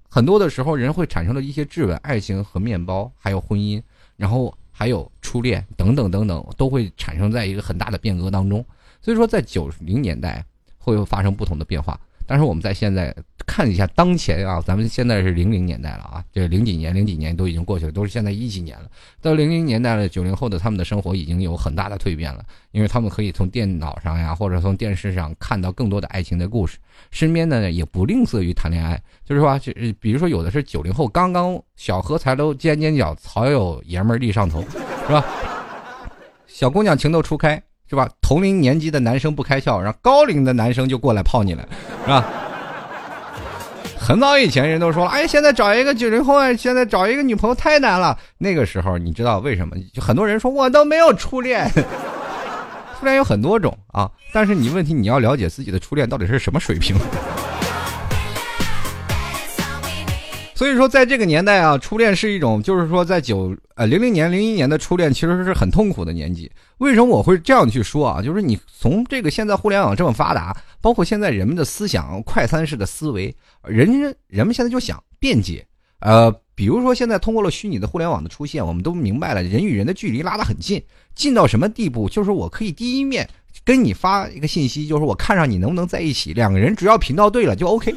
[0.08, 3.82] 很多的时候人会产生了一些质问：爱情和面包，还有婚姻，
[4.16, 8.64] 然后还有初恋等等等等，都会产生在一个很大的变革当中。
[9.00, 10.44] 所以说，在九零年代
[10.82, 11.98] 会发生不同的变化。
[12.24, 13.14] 但是我们在现在
[13.46, 18.86] 看一下当前啊，咱们现在是零零年代了啊，这零几年、零几年都已经过去了，都是现在一几年了。
[19.20, 26.78] 到零零年代了，九零后的他们的生活已经有很大的蜕变了，因为他们可以从电脑上呀，或者从电视上看到更多的爱情的故事，
[27.10, 28.98] 身边呢也不吝啬于谈恋爱。
[29.24, 34.62] 就是说，就比如说有的是九零后，刚刚小荷才露尖尖角，早有爷们儿立上头，
[35.06, 35.24] 是吧？
[36.46, 37.60] 小姑娘情窦初开。
[37.92, 38.08] 是吧？
[38.22, 41.62] 同龄年纪的男生不开窍，然后高龄的男生就过来泡你了，
[42.04, 42.24] 是吧？
[44.00, 48.18] 很早以前人都说了，哎，现在找一个九零后，现在找一个女朋友太难了。
[48.38, 49.76] 那个时候你知道为什么？
[49.92, 51.70] 就很多人说我都没有初恋，
[52.98, 54.10] 初恋有很多种啊。
[54.32, 56.96] 但是你问题你要了解自己的初恋到底是什么水平。
[60.54, 66.50] 所以说，在这个年代啊，初恋是一种，就是说，在九呃零零年、零一年的初恋，其实是很痛苦的年纪。
[66.78, 68.20] 为什么我会这样去说啊？
[68.22, 73.34] 就是你从这个现在互联网这么发达，包括现在人们的思想快餐式的思维，
[73.64, 75.66] 人人们现在就想便捷。
[76.00, 80.82] 呃，比如说现在通过了虚拟的互联网的出现，我们都明白了，人与人的距离拉得很近，
[81.14, 82.08] 近到什么地步？
[82.08, 83.28] 就是我可以第一面
[83.64, 87.94] 跟你发一个信息，就是我看上你能不能在一起，两个人只要频道对了就 OK。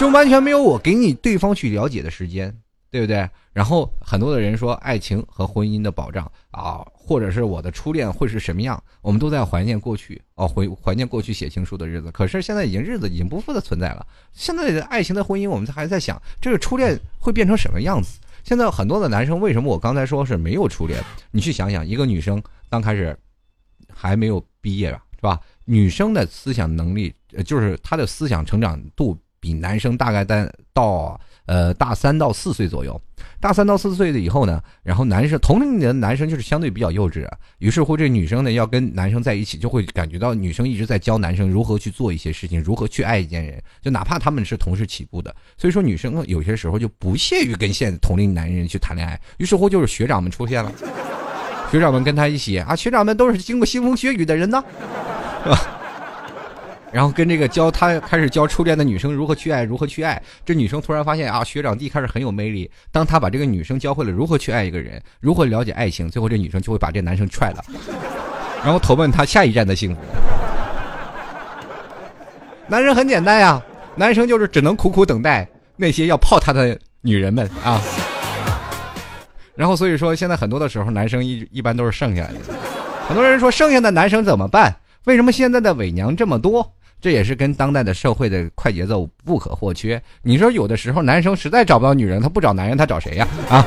[0.00, 2.56] 就完全没有我给你对方去了解的时间，
[2.90, 3.28] 对不对？
[3.52, 8.82] 然后很多的人说爱情和婚姻的保障啊，或者是我的初恋会是什么样？
[9.02, 12.10] 我们都在怀念过去哦，怀怀念过去写情书的日子。
[12.12, 14.06] 可是现在已经日子已经不复的存在了。
[14.32, 18.18] 现在的爱情的婚姻，我们还在想这个初恋会变成什么样子？
[18.42, 20.98] 现在很多的男生为什么我刚才说是没有初恋？
[21.30, 23.14] 你去想想，一个女生刚开始
[23.92, 25.38] 还没有毕业吧，是吧？
[25.66, 29.14] 女生的思想能力，就是她的思想成长度。
[29.40, 33.00] 比男生大概在到呃大三到四岁左右，
[33.40, 37.26] 大三到四岁的以后呢，然后男生同龄的男生就是相对比较幼稚，
[37.58, 50.70] 于是乎这女生呢要跟男生在一起，就会感觉到女生一直在教男生如何去做一些事情，如何去爱一件人，就哪怕他们是同时起步的，所以说女生有些时候就不屑于跟现同龄男人去谈恋爱，于是乎就是学长们出现了，
[51.72, 54.62] 学长们跟他一起啊，学长们都是经过腥风血雨的人呢，
[55.44, 55.79] 是吧？
[56.92, 60.20] 然后跟这个教他开始教初恋的女生如何去爱，如何去爱。
[60.44, 62.68] 这女生突然发现啊，学长弟开始很有魅力。
[62.90, 67.64] 当他把这个女生教会了如何去爱一个人，如何了解爱情，最后这女生就会把这男生踹了，
[68.64, 70.00] 然后投奔他下一站的幸福。
[72.66, 73.62] 男人很简单呀，
[73.94, 77.80] 男生就是只能苦苦等待那些要泡他的女人们啊。
[79.54, 82.34] 然后所以说，现在很多的时候，男生一一般都是剩下的。
[83.06, 84.74] 很多人说剩下的男生怎么办？
[85.04, 86.74] 为什么现在的伪娘这么多？
[87.00, 90.00] 这也是跟当代的社会的快节奏不可或缺。
[90.22, 93.26] 你说有的时候男生实在找不到女人，他不找男人，他找谁呀？
[93.48, 93.66] 啊！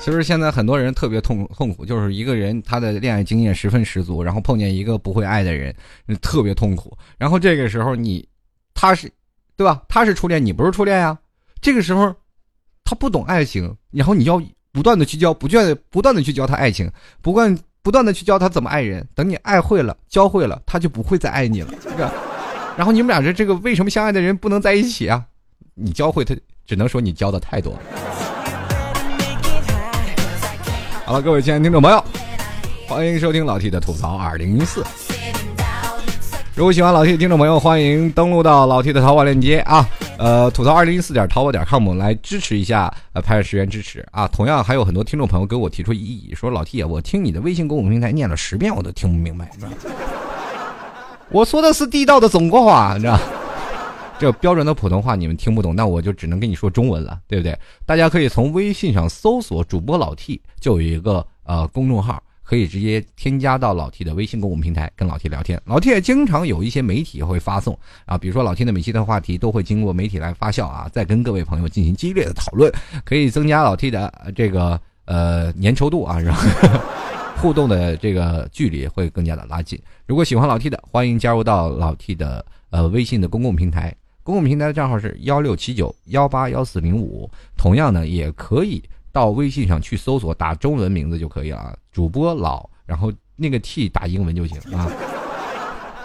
[0.00, 5.74] 其实现在很多人特别痛痛苦，就是一个人他的恋爱经验十分十足，然后碰见一个不会爱的人，
[6.22, 6.96] 特别痛苦。
[7.18, 8.26] 然后这个时候你，
[8.72, 9.12] 他是，
[9.54, 9.82] 对吧？
[9.86, 11.18] 他是初恋，你不是初恋呀。
[11.60, 12.14] 这个时候，
[12.84, 14.42] 他不懂爱情，然后你要
[14.72, 16.90] 不断的去教，不断不断的去教他爱情，
[17.20, 17.54] 不断
[17.88, 19.08] 不断的去教他怎么爱人。
[19.14, 21.72] 等你爱会了，教会了，他就不会再爱你了。
[22.76, 25.24] 然后你们俩这这个为什么相爱的人不能在一起啊？
[25.72, 26.36] 你教会他，
[26.66, 27.78] 只能说你教的太多了。
[31.06, 32.04] 好了，各位亲爱的听众朋友，
[32.86, 34.84] 欢迎收听老 T 的吐槽二零一四。
[36.58, 39.88] 如果喜欢老 T 的听众朋友，欢迎登录到老 T 的淘宝链接啊，
[40.18, 44.26] 呃，吐槽二零一四点淘宝点 com 来支持一下，呃，拍十元支持啊。
[44.26, 49.48] 同样还有很多听众朋友给我提出异议，说老 T 啊，我听你的微信公众平台念了十遍，我都听不明白。
[51.30, 53.16] 我说的是地道的中国话，你知道。
[54.18, 57.56] 这标准的普通话你们听不懂，那我就只能跟你说中文了，对不对？
[57.86, 65.60] 大家可以从微信上搜索主播老 T，就有一个呃公众号，可以直接添加到老 T 的微信公众平台，跟老 T 聊天。
[65.66, 72.72] 老 T 也经常有一些媒体会发送啊，比如说老 T 的每期的话题都会经过媒体来发酵啊，再跟各位朋友进行激烈的讨论，
[73.04, 76.42] 可以增加老 T 的这个呃粘稠度啊，然后
[77.36, 79.78] 互动的这个距离会更加的拉近。
[80.06, 83.94] 如果喜欢老 T 的，欢迎加入到老 T 的呃微信的公共平台。
[84.22, 88.82] 公共平台的账号是幺六七九幺八幺四零五，同样呢，也可以
[89.18, 91.76] 到微信上去搜索，打中文名字就可以了。
[91.90, 94.88] 主播老，然后那个 T 打英文就行啊。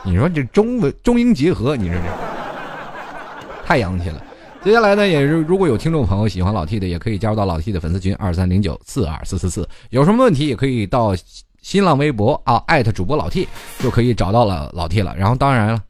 [0.03, 4.19] 你说这中文中英结合，你说这太洋气了。
[4.63, 9.69] 接下来呢，也是如果有听众朋友喜欢老 T 的，也可以加入到老 T 的粉丝群二三零九四二四四四。
[9.91, 11.15] 有什么问题也可以到
[11.61, 13.47] 新浪微博啊艾特主播老 T
[13.77, 15.15] 就可以找到了老 T 了。
[15.15, 15.83] 然后当然了。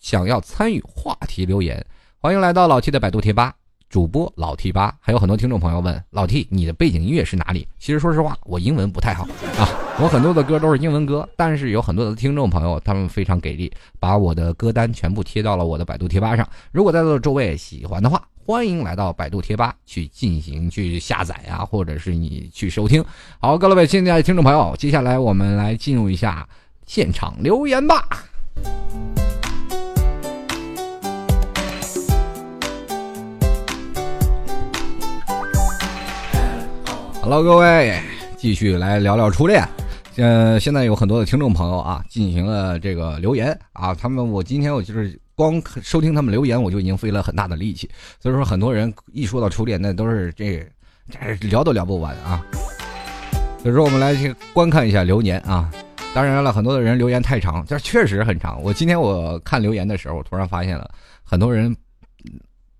[0.00, 1.84] 想要参与话题留言，
[2.18, 3.54] 欢迎来到老 T 的百度贴吧，
[3.88, 4.96] 主播老 T 吧。
[5.00, 7.66] 还有很多听众朋友问老 T，你的背景音乐是哪里？
[7.78, 9.24] 其实说实话，我英文不太好
[9.58, 9.68] 啊，
[10.00, 11.28] 我很多的歌都是英文歌。
[11.36, 16.48] 但是有很多的听众朋友，他们非常给力，把我的歌单全部贴到了我的百度贴吧上。
[16.72, 23.04] 如果在座的诸位喜欢的话，欢迎来到百度贴吧去进行去下载啊，或者是你去收听。
[23.40, 26.48] 好，各位亲爱的听众朋友，接下来我们来进入一下
[26.86, 28.06] 现场留言吧。
[37.30, 38.00] Hello，各位，
[38.38, 39.62] 继续来聊聊初恋。
[40.16, 43.94] 呃，现在有很多的听众朋友啊，进行了这个留言啊。
[43.94, 47.86] 他们，我今天我就是光收听他们留言，我就已经费了很大的力气。
[48.18, 50.66] 所以说，很多人一说到初恋，那都是这
[51.10, 52.42] 这聊都聊不完啊。
[53.62, 55.70] 所以说，我们来去观看一下留言啊。
[56.14, 58.58] 当然了，很多的人留言太长，这确实很长。
[58.62, 60.90] 我今天我看留言的时候，我突然发现了
[61.22, 61.76] 很多人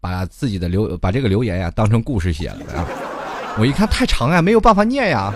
[0.01, 2.88] 把自己的留把这个留言呀当成故事写了啊。
[3.59, 5.32] 我一看太长呀，没有办法念呀，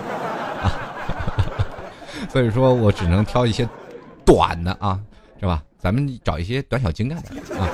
[0.62, 0.70] 啊，
[2.30, 3.68] 所以说我只能挑一些
[4.24, 4.98] 短的啊，
[5.40, 5.60] 是吧？
[5.78, 7.68] 咱们找一些短小精干的啊。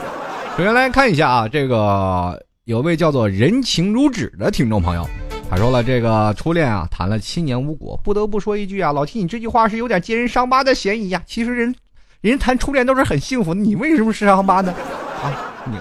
[0.57, 5.07] 首先来看一下啊，这个有位叫做人情如纸的听众朋友，
[5.51, 11.23] 他说了这个初恋啊，谈了七年无果，不得不说一句啊，老七你这句话是有点揭人伤疤的嫌疑呀。
[11.27, 11.75] 其实人，
[12.23, 14.73] 人谈初恋都是很幸福，你为什么是伤疤呢？
[15.23, 15.29] 啊，
[15.67, 15.77] 你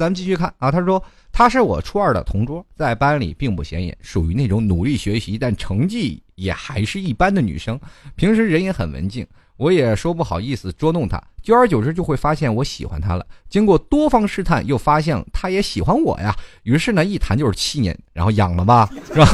[0.00, 1.02] 咱们继续看啊，他说。
[1.32, 7.78] 她是我初二的同桌，在班里并不显眼，属于那种努力学习但成绩也还是一般的女生。
[8.16, 9.24] 平时人也很文静，
[9.56, 11.22] 我也说不好意思捉弄她。
[11.40, 13.24] 久而久之，就会发现我喜欢她了。
[13.48, 16.34] 经过多方试探，又发现她也喜欢我呀。
[16.64, 19.28] 于是呢，一谈就是七年，然后养了吧， 是吧？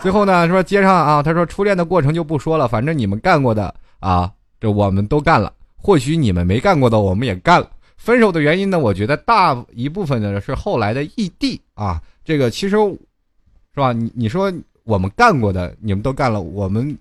[0.00, 4.30] 最后呢，说接上啊，他说初恋的过程就不说了，反正你们干过的啊，
[4.60, 5.52] 这我们都干了。
[5.74, 7.68] 或许你们没干过的，我们也干了。
[7.96, 8.78] 分手的原因呢？
[8.78, 12.00] 我觉得大一部分呢是后来的异地啊。
[12.24, 13.92] 这个其实，是吧？
[13.92, 14.52] 你你说
[14.84, 16.96] 我们干过的，你们都干了，我们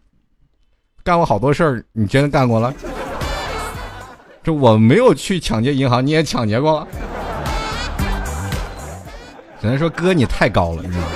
[1.04, 2.74] 干过好多事儿，你真的干过了？
[4.44, 6.88] 这我没有去抢劫银行，你也抢劫过了？
[9.60, 11.08] 只能说哥你太高了，你知道吗？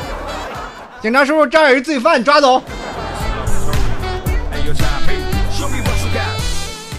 [1.01, 2.61] 警察叔叔，这儿有一罪犯，抓走。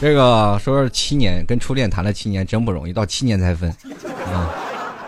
[0.01, 3.71] 这个说是七年跟初恋谈了七年真不容易，到七年才分
[4.33, 4.49] 啊。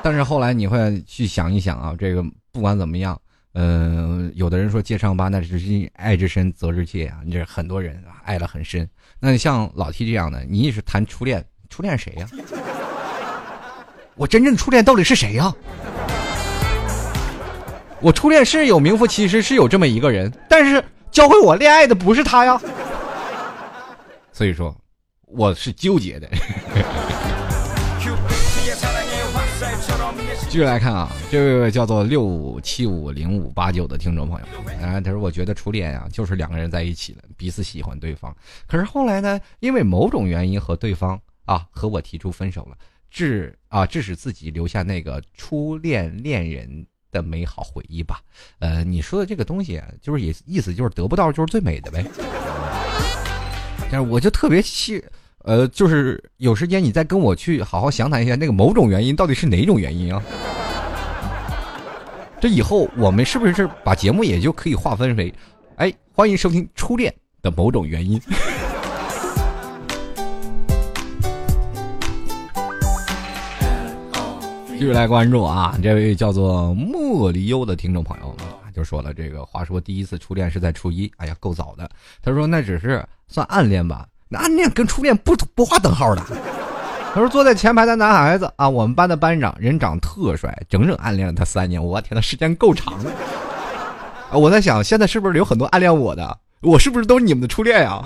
[0.03, 2.23] 但是后来你会去想一想啊，这个
[2.53, 3.19] 不管怎么样，
[3.55, 7.21] 嗯，有的人说戒伤疤，那只是爱之深责之切啊。
[7.25, 8.87] 你这很多人啊爱的很深，
[9.19, 12.29] 那像老 T 这样的，你也是谈初恋，初恋谁呀？
[14.15, 15.51] 我真正初恋到底是谁呀？
[17.99, 22.61] 我初恋是有名副其实是有这么一个人，但是教会我恋爱的不是他呀。
[24.35, 24.75] 所以说，
[25.35, 26.29] 我是纠结的。
[30.49, 34.47] 继续来看啊，这位叫做六五七五零五八九的听众朋友，
[34.87, 38.37] 啊，他说：“我觉得初恋啊，就是两个人在一起了，彼此喜欢对方。
[38.67, 42.77] 可是后来呢，因为某种原因和对方啊和我提出分手了，
[43.11, 48.21] 致啊致使自己留下那个初恋恋人的美好回忆吧。
[48.59, 52.05] 呃，你说的这个东西，就是也意思就是得不到就是最美的呗。
[53.91, 55.03] 但是我就特别气。”
[55.45, 60.23] 呃，就是有时间你再跟我去好好详谈一下那个某种原因到底是哪种原因啊？
[62.41, 65.35] 这以后我们是不是把节目也就可以划分为，
[65.77, 68.21] 哎，欢迎收听初恋的某种原因。
[74.69, 81.91] 继续来关注啊，这位叫做莫离忧的听众朋友啊就说了，这个话说第一次初恋是在初一，哎呀，够早的。
[82.23, 84.07] 他说那只是算暗恋吧。
[84.39, 86.23] 暗恋跟初恋不不划等号的。
[87.15, 91.83] 他说坐在前排的男孩子啊，我们班的班长人长特帅，整整暗恋了他三年。
[91.83, 93.11] 我天呐，时间够长的。
[94.31, 96.39] 啊，我在想，现在是不是有很多暗恋我的？
[96.63, 98.03] 我是不是都是你们的初恋呀？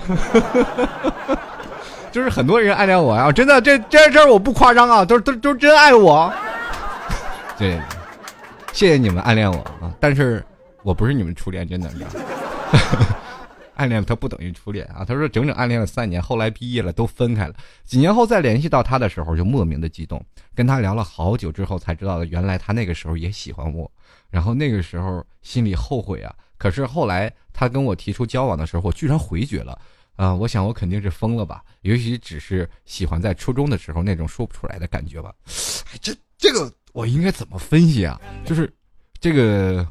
[2.10, 6.32] 就是很多人暗恋我呀，真的，这这事我不夸张啊，都都都真爱我。
[7.58, 7.80] 对，
[8.72, 10.44] 谢谢你们暗恋我啊，但是
[10.82, 11.88] 我不是你们初恋，真的。
[13.76, 15.04] 暗恋他不等于初恋啊！
[15.04, 17.54] 他说整整暗恋了三年，后来毕业了都分开了。
[17.84, 20.24] 几年后再联系到他的时候，就莫名的激动，
[20.54, 23.90] 跟他聊了好久之后才知道，原来他那个时候也喜欢我。
[24.30, 26.34] 然后那个时候心里后悔啊！
[26.56, 29.78] 可是后来他跟我提出交往的时候，我居然回绝了。
[30.16, 31.62] 啊，我想我肯定是疯了吧？
[31.82, 35.34] 也许只是喜欢在初中的时候那种说不出来的感觉吧。
[36.00, 38.18] 这这个我应该怎么分析啊？
[38.44, 38.72] 就是
[39.20, 39.86] 这个。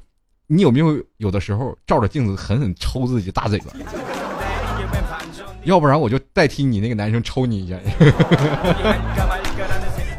[0.48, 3.66] 你有没有有的时候照着镜子狠狠抽自己大嘴巴？
[5.64, 7.76] 要不然我就代替你那个男生抽你一下。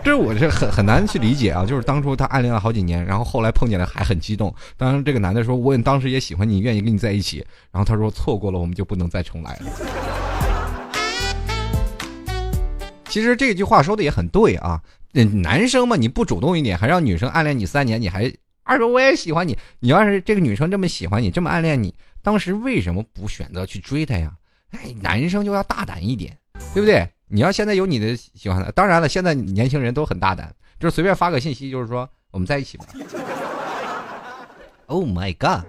[0.02, 1.64] 这我是很很难去理解啊！
[1.66, 4.54] 就是当初他暗恋了好几年，然后后来碰见了还很激动。
[4.76, 9.66] 当然，这个男的说：“我当时也喜欢你，愿意跟你在一起。”然后他说：“错过了，我们就不能再重来了。”
[13.08, 14.80] 其实这句话说的也很对啊！
[15.42, 18.32] 男生嘛，你不主动一点，还让女生暗恋你三年，你还。
[18.66, 19.56] 二哥，我也喜欢你。
[19.78, 24.32] 你要是这个女生这么喜欢你，这么暗恋你，当时为什么不选择去追她呀？
[24.72, 26.36] 哎，男生就要大胆一点，
[26.74, 27.08] 对不对？
[27.28, 32.84] 你要现在有你的喜欢的，当然了，现在年轻人都很大胆，就是随便发个信息，就是说我们在一起吧。
[34.86, 35.64] Oh my god！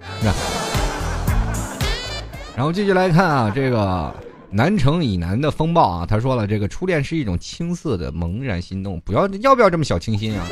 [2.56, 4.12] 然后继续来看啊，这个
[4.50, 10.46] 南城以南的风暴啊，他说了，这个初恋是一种青涩的茫然心动，不要要不要这么小清新啊？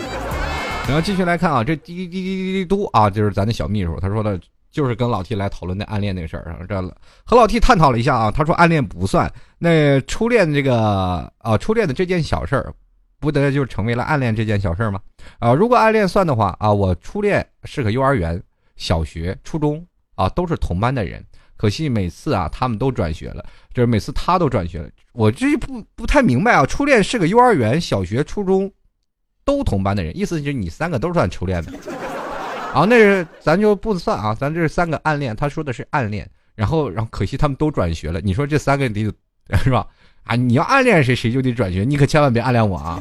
[0.87, 6.81] 然后继续来看啊，这滴滴滴滴滴嘟啊，就是咱的小秘书，他说的，就是跟老 T 来讨论那暗恋那事儿啊，这
[7.25, 12.73] 和老 T 探讨了一下啊，他说暗恋不算，那初恋这个啊，初恋的这件小事儿，
[13.19, 15.01] 不得就成为了暗恋这件小事儿吗？
[15.41, 18.41] 啊，如果暗恋算的话啊，我初恋是个幼儿园、
[18.77, 19.85] 小学、初中
[20.15, 21.23] 啊，都是同班的人，
[21.57, 28.73] 可惜每次啊，他们都转学了，就是每次他都转学了，我这不不太明白啊，初恋是个幼儿园、小学、初中。
[29.47, 31.73] 都同班的人，意思就是你三个都算初恋的，
[32.75, 39.05] 啊，那是咱就不算啊，咱这是三个暗恋，他说的是暗恋，然后然后可惜他们都转学了，你说这三个得
[39.65, 39.87] 是吧？
[40.25, 43.01] 啊，你要暗恋谁谁就得转学，你可千万别暗恋我啊！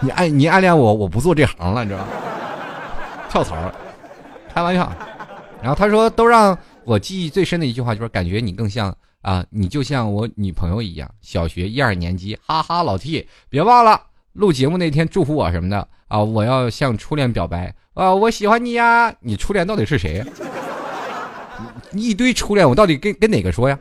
[0.00, 2.08] 你暗你暗恋我，我不做这行了，你知道吗？
[3.30, 3.72] 跳槽了，
[4.52, 4.92] 开玩笑。
[5.62, 14.00] 然后他说，都让我记忆最深的一句话就是，感觉你更像啊，你就像我女朋友一样，小学一二年级，哈哈，老 T，别忘了。
[14.34, 16.18] 录节目那天祝福我什么的啊！
[16.22, 18.14] 我要向初恋表白啊！
[18.14, 19.12] 我喜欢你呀！
[19.20, 20.24] 你初恋到底是谁？
[21.92, 23.78] 一堆初恋，我到底跟跟哪个说呀？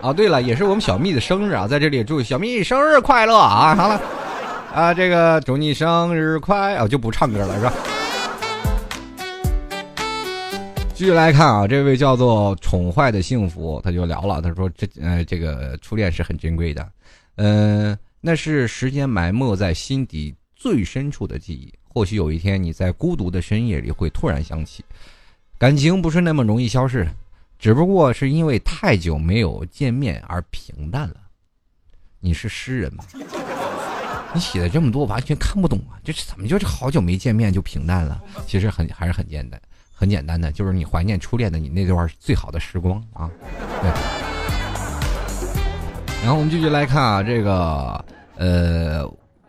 [0.00, 3.74] 啊，对了，也是我们小蜜的生日啊，在这里祝小蜜生日快乐啊！
[3.76, 4.00] 好了，
[4.74, 7.72] 啊，这个祝你生日快啊，就不唱歌了是吧？
[10.94, 16.84] 继续来看啊，这位叫做宠坏的幸福，他就聊了，他说这呃，这个初恋是很珍贵的。
[17.36, 21.72] 嗯，那是时间埋没在心底最深处的记忆。
[21.88, 24.84] 或许有一天，你在孤独的深夜里会突然想起，
[25.58, 27.08] 感情不是那么容易消逝。
[27.58, 31.16] 只不过是因为太久没有见面而平淡了。
[32.20, 33.04] 你是诗人吗？
[34.34, 35.94] 你写的这么多，完全看不懂啊！
[36.02, 38.20] 这是怎么就是好久没见面就平淡了？
[38.46, 39.60] 其实很还是很简单，
[39.92, 43.30] 很简单的，就是你怀念初恋的你那段最好的时光啊。
[43.80, 44.23] 对。
[46.24, 48.02] 然后我们继续来看啊，这个
[48.36, 49.06] 呃，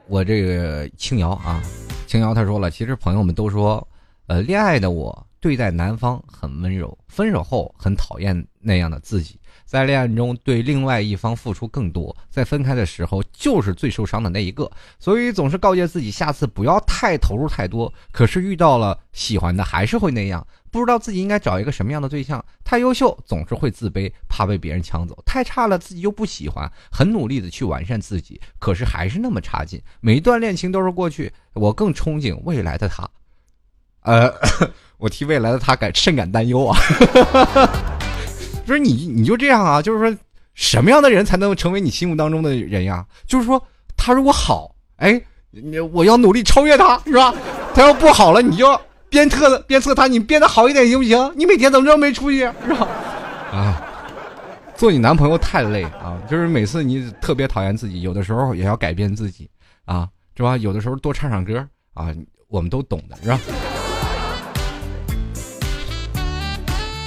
[0.09, 1.63] 我这个青瑶啊，
[2.05, 3.87] 青瑶他说了，其实朋友们都说，
[4.27, 9.39] 呃，恋爱的我对待男方很温柔，分手后很讨厌那样的自己。
[9.65, 14.69] 在恋爱中对另外一方付出更多，在分开的时候就是最受伤的那一个，
[14.99, 17.91] 所以总是告诫自己下次不要太投入太多。
[18.11, 20.45] 可是遇到了喜欢的还是会那样，
[20.75, 22.43] 不知道自己应该找一个什么样的对象。
[22.65, 29.81] 太优秀总是会自卑，怕被别人抢走；太差了自己又不喜欢，很努力的去完善自己，可是还是那么差劲。
[30.01, 33.07] 每一段恋情都是过去，我更憧憬未来的他。
[34.03, 34.29] 呃，
[34.97, 36.77] 我替未来的他感甚感担忧啊。
[38.67, 39.81] 不是你，你就这样啊？
[39.81, 40.17] 就是说，
[40.55, 43.05] 什么样的人才能成为你心目当中的人呀？
[43.25, 43.65] 就是说，
[43.95, 45.21] 他如果好，哎，
[45.51, 47.33] 你我要努力超越他，是吧？
[47.73, 48.77] 他要不好了，你就
[49.15, 51.31] 鞭策鞭策他，你变得好一点行不行？
[51.37, 52.85] 你每天怎么这么没出息，是吧？
[53.49, 53.81] 啊，
[54.75, 56.19] 做你男朋友太累啊！
[56.29, 59.49] 就是每次你特别讨厌自己，有的时候也要改变自己
[59.85, 60.57] 啊，是吧？
[60.57, 62.13] 有的时候多唱唱歌啊，
[62.49, 63.39] 我们都懂的，是吧？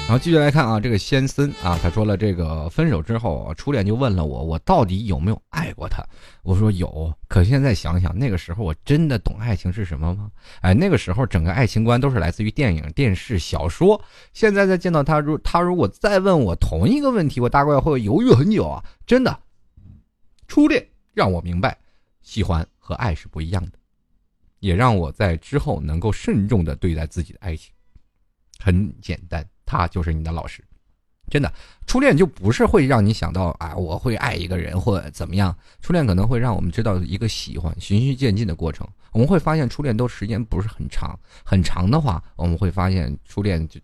[0.09, 6.03] 然后继续来看啊，这个先森啊，他说了，这个分手之后，初恋就问了我，我到底有没有爱过他？
[6.43, 10.31] 我说有，可现在想想，那个时候我真的懂爱情是什么吗？
[10.63, 14.03] 哎，那个时候整个爱情观都是来自于电影、电视、小说。
[14.33, 18.83] 现在再见到他，如他如果再问我同一个问题，我大概会犹豫很久啊！
[19.07, 19.39] 真的，
[20.47, 20.83] 初恋
[21.13, 21.77] 让我明白，
[22.23, 23.73] 喜欢和爱是不一样的，
[24.61, 27.71] 也让我在之后能够慎重的对待自己的爱情。
[28.59, 29.47] 很简单。
[29.69, 30.65] 他就是你的老师，
[31.29, 31.53] 真的，
[31.87, 35.55] 初恋就不是会让你想到啊，我会爱一个人或怎么样。
[35.83, 38.89] 初恋可能会让我们知道一个喜欢循序渐进的过程。
[39.13, 41.15] 我们会发现初恋都时间不是很长，
[41.45, 43.79] 很长的话，我们会发现初恋就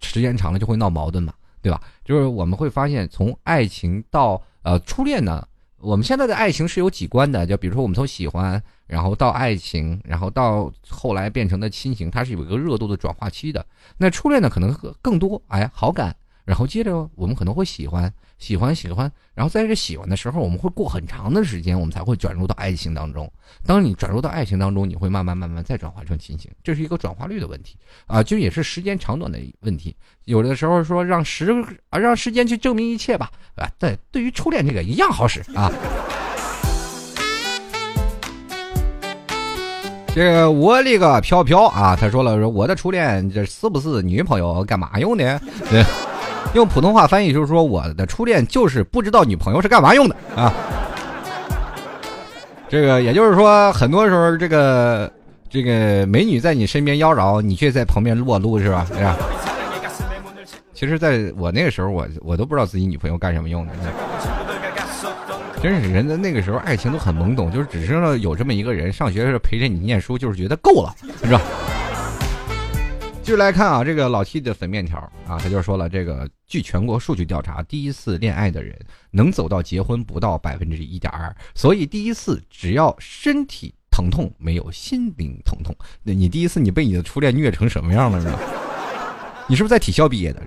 [0.00, 1.82] 时间长了就会闹矛盾嘛，对吧？
[2.02, 5.46] 就是我们会发现从爱情到呃初恋呢。
[5.78, 13.64] 我们现在的爱情是有几关的，就比如说我们从喜欢，然后到爱情，然后到后来变成的亲情，它是有一个热度的转化期的。
[13.98, 16.16] 那初恋呢，可能更多，哎，好感，
[16.46, 18.10] 然后接着我们可能会喜欢。
[18.38, 23.32] 喜欢喜欢，然后在这喜欢的时候，我们会过很长的时间，我们才会转入到爱情当中。
[23.64, 29.96] 当你转入到爱情当中，你会慢慢慢慢再转化成亲情，这是一个转化率的问题啊，就也是时间长短的问题。
[30.24, 31.50] 有的时候说让时
[31.88, 35.72] 啊让时间去证明一切吧，啊，对，对于初恋这个一样好使啊。
[40.16, 45.38] 这个我那个飘飘啊，他说了说我的初恋这是不是女朋友干嘛用的？
[45.68, 45.84] 对。
[46.56, 50.50] 用普通话翻译就是说，我的初恋就是不知道女朋友是干嘛用的啊。
[52.66, 55.12] 这个也就是说，很多时候这个
[55.50, 58.86] 这个美女在你身边妖娆，你却在旁边裸露，是吧？
[58.88, 59.14] 是吧？
[60.72, 63.72] 其实，在我那个时候，我我都不知道自己女朋友干什么用的。
[65.66, 70.94] 真是人的那个时候，爱情都很懵懂，就是只知道有这么一个人，上学时陪着你念书，就是觉得够了，
[71.24, 71.40] 是吧？
[73.20, 74.96] 继续来看啊，这个老 T 的粉面条
[75.26, 78.78] 啊，他就说了，这个据全国数据调查，第一次恋爱的人
[79.10, 85.74] 能走到结婚不到百分之一点二，所以第一次只要身体疼痛，没有心灵疼痛。
[86.04, 88.38] 那你第一次你被你的初恋虐成什么样了呢？
[89.48, 90.40] 你是不是在体校毕业的？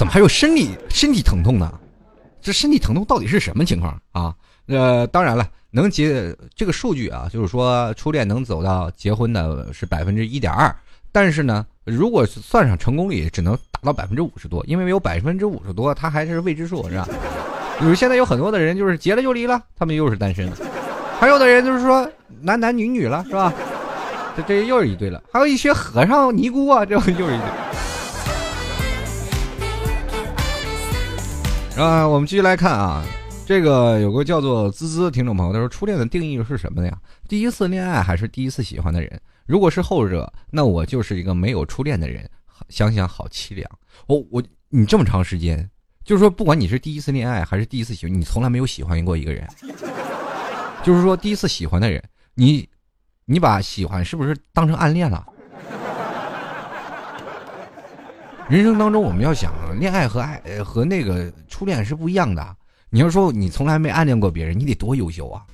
[0.00, 1.70] 怎么还有生理身体疼痛呢？
[2.40, 4.34] 这身体疼痛到底是什么情况啊？
[4.66, 5.46] 呃，当然了。
[5.72, 10.74] 能结这个数据啊，就是说初恋能走到结婚的是百分之一点二，
[11.12, 17.06] 但是呢，如果算上成功率，只能达到百分之五十多，因为有百分之五十多，它还是未知数，是吧？
[17.78, 20.48] 比如现在有很多的人就是结了就离了，他们又是单身；
[21.20, 23.52] 还有的人就是说男男女女了，是吧？
[24.34, 27.69] 这这又是一对了，还有一些和尚尼姑啊，这又是一对。
[31.80, 33.02] 啊，我们继续来看啊。
[33.46, 36.94] 这个有个叫做滋滋的听众朋友，他说初恋的定义是什么呀？
[37.26, 39.18] 第一次恋爱还是第一次喜欢的人？
[39.46, 42.28] 如果是后者，那我就是一个没有初恋的人。
[42.68, 43.66] 想想好凄凉。
[44.06, 45.66] 我我你这么长时间，
[46.04, 49.48] 就是说不管你是第一次恋爱还是第一次喜欢，你从来没有喜欢过一个人。
[50.84, 52.02] 就是说第一次喜欢的人，
[52.34, 52.68] 你
[53.24, 55.26] 你把喜欢是不是当成暗恋了？
[58.50, 62.56] 人生当中我们要想，恋爱和爱和那个初恋是不一样的。
[62.88, 65.46] 你要说你从来没暗恋过别人，你得多优秀啊！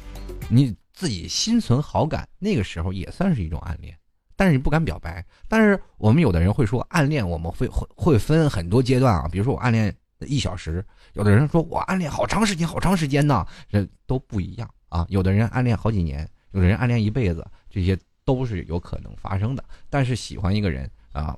[0.48, 3.94] 你自己心存好感，那个时候也算是一种暗恋。
[4.34, 5.22] 但是你不敢表白。
[5.46, 9.28] 但是我们有的人会说暗恋，我们会会会分很多阶段啊。
[9.30, 10.82] 比如说我暗恋一小时，
[11.12, 15.04] 有的人说我暗恋好长时间，好长时间呢，这都不一样啊。
[15.10, 19.62] 有的人暗恋好几年，有的人暗恋一辈子，这些都是有可能发生的。
[19.90, 21.36] 但是喜欢一个人啊，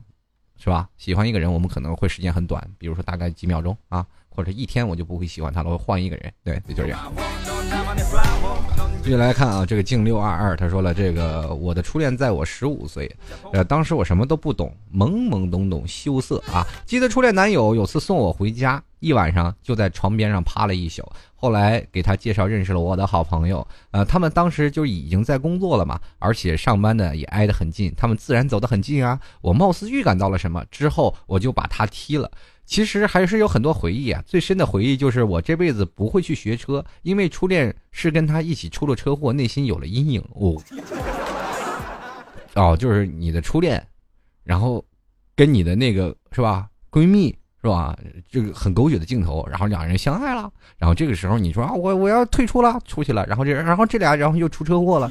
[0.58, 0.88] 是吧？
[0.96, 4.06] 喜欢一个人，我们可能会时间很短，比如说大概几秒钟啊。
[4.30, 7.12] 或者一天我就不会喜欢他了，我换一个人，对，就这样。
[9.02, 13.12] 继续来看啊，这个静六二二他说了，这个我的初恋在我十五岁，
[13.52, 16.64] 呃，当时我什么都不懂，懵懵懂懂，羞涩啊。
[16.86, 21.02] 记得初恋男友有次送我回家，一晚上就在床边上趴了一宿。
[21.40, 29.20] 后来给他介绍认识了我的好朋友，呃，他们当时就已经在工作了嘛，而且上班的也挨得很近，他们自然走得很近啊。
[29.40, 32.28] 我貌似预感到了什么，之后我就把他踢了。
[32.66, 40.20] 其实还是有很多回忆啊，最深的回忆就是我这辈子不会去学车，因为初恋是跟他一起出了车祸，内心有了阴影。
[40.34, 40.60] 哦，
[42.56, 43.86] 哦，就是你的初恋，
[44.42, 44.84] 然后
[45.36, 47.96] 跟你的那个是吧，闺蜜是吧，
[48.30, 55.10] 这个很狗血的镜头，然后两人相爱了，然后这个时候你说啊，我我要退出了，出去了，然后这然后这俩然后又出车祸了，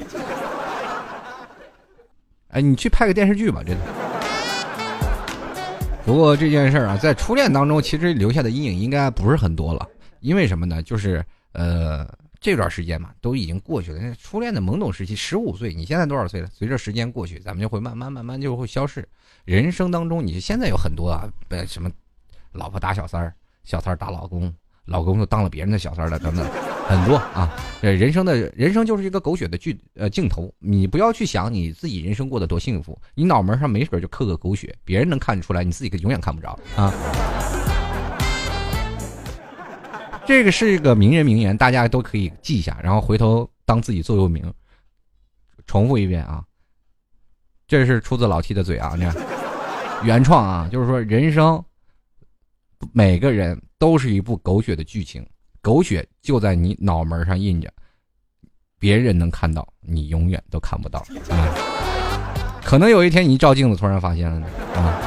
[2.48, 3.84] 哎，你去拍个电视剧吧，真的。
[6.06, 9.86] 不过这件事儿啊，在初恋当中，其实留下的阴影应该不是很多了。
[10.20, 10.82] 因为什么呢？
[10.82, 11.22] 就是
[11.52, 12.08] 呃，
[12.40, 14.14] 这段时间嘛，都已经过去了。
[14.14, 16.48] 初恋的懵懂时期，十五岁，你现在多少岁了？
[16.50, 19.06] 随着时间过去，咱们就会慢慢慢慢就会消逝。
[19.44, 21.90] 人生当中，你现在有很多啊，呃，什么，
[22.58, 23.32] 老婆打小三儿，
[23.64, 24.52] 小三儿打老公。
[24.84, 26.46] 老公又当了别人的小三儿了，等等，
[26.88, 27.54] 很多啊。
[27.82, 36.90] 呃，人生的人生就是一个狗血的剧呃镜头，你不要去想你自己人生过得多幸福，你脑门上没准就刻个狗血，别人能看得出来，你自己永远看不着啊。
[40.24, 44.50] 这个是一个名人名言，大家都可以记一下，然后回头当自己座右铭。
[45.66, 46.42] 重复一遍啊，
[47.66, 49.14] 这是出自老 T 的嘴啊，你看，
[50.02, 51.62] 原创啊，就是说人生。
[52.92, 55.26] 每个人都是一部狗血的剧情，
[55.60, 57.70] 狗血就在你脑门上印着，
[58.78, 61.48] 别人能看到，你永远都看不到啊！
[62.64, 65.00] 可能有一天你一照镜子，突然发现了呢啊！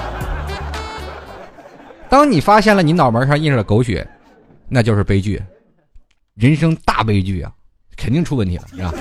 [2.09, 4.07] 当你发现了你脑门上印着的狗血，
[4.67, 5.41] 那就是悲剧，
[6.33, 7.53] 人生大悲剧啊，
[7.95, 8.93] 肯定出问题了，是吧？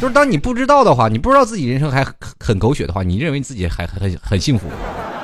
[0.00, 2.06] 就是当你不知道的话，你不知道自己人生还
[2.38, 4.68] 很狗血的话，你认为自己还很很幸福，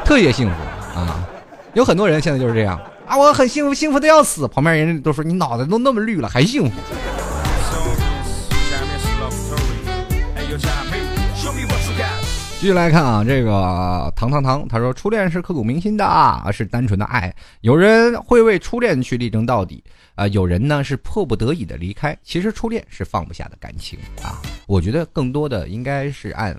[0.04, 0.54] 特别幸福
[0.98, 1.26] 啊！
[1.74, 4.46] 有很多人现在就是这样啊，我很幸福，幸福的要死。
[4.46, 6.76] 旁边人都说你脑袋都那么绿了，还幸福。
[12.60, 17.34] 继续来看啊，这个糖糖糖，他说初恋是刻骨铭心的啊，是单纯的爱。
[17.62, 19.82] 有人会为初恋去力争到底
[20.14, 22.16] 啊，有人呢是迫不得已的离开。
[22.22, 26.54] 其实初恋是放不下的感情啊，我觉得更多的应该是按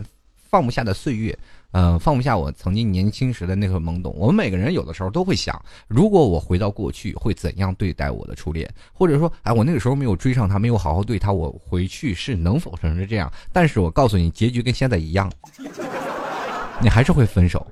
[0.49, 1.38] 放不下的岁月。
[1.74, 4.14] 嗯，放不下我曾经年轻时的那份懵懂。
[4.16, 8.72] 我们每个人有的时候都会想，如果我回到过去，会怎样对待我的初恋？
[8.94, 13.32] 或者说，哎，我那个时候没有追上他，没有好好对他，我回去是能否成是这样？
[13.52, 15.32] 但是我告诉你，结局跟现在一样，
[16.80, 17.66] 你还是会分手。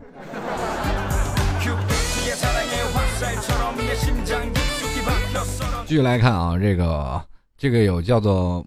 [5.85, 7.21] 继续来看啊，这个
[7.57, 8.65] 这个有叫做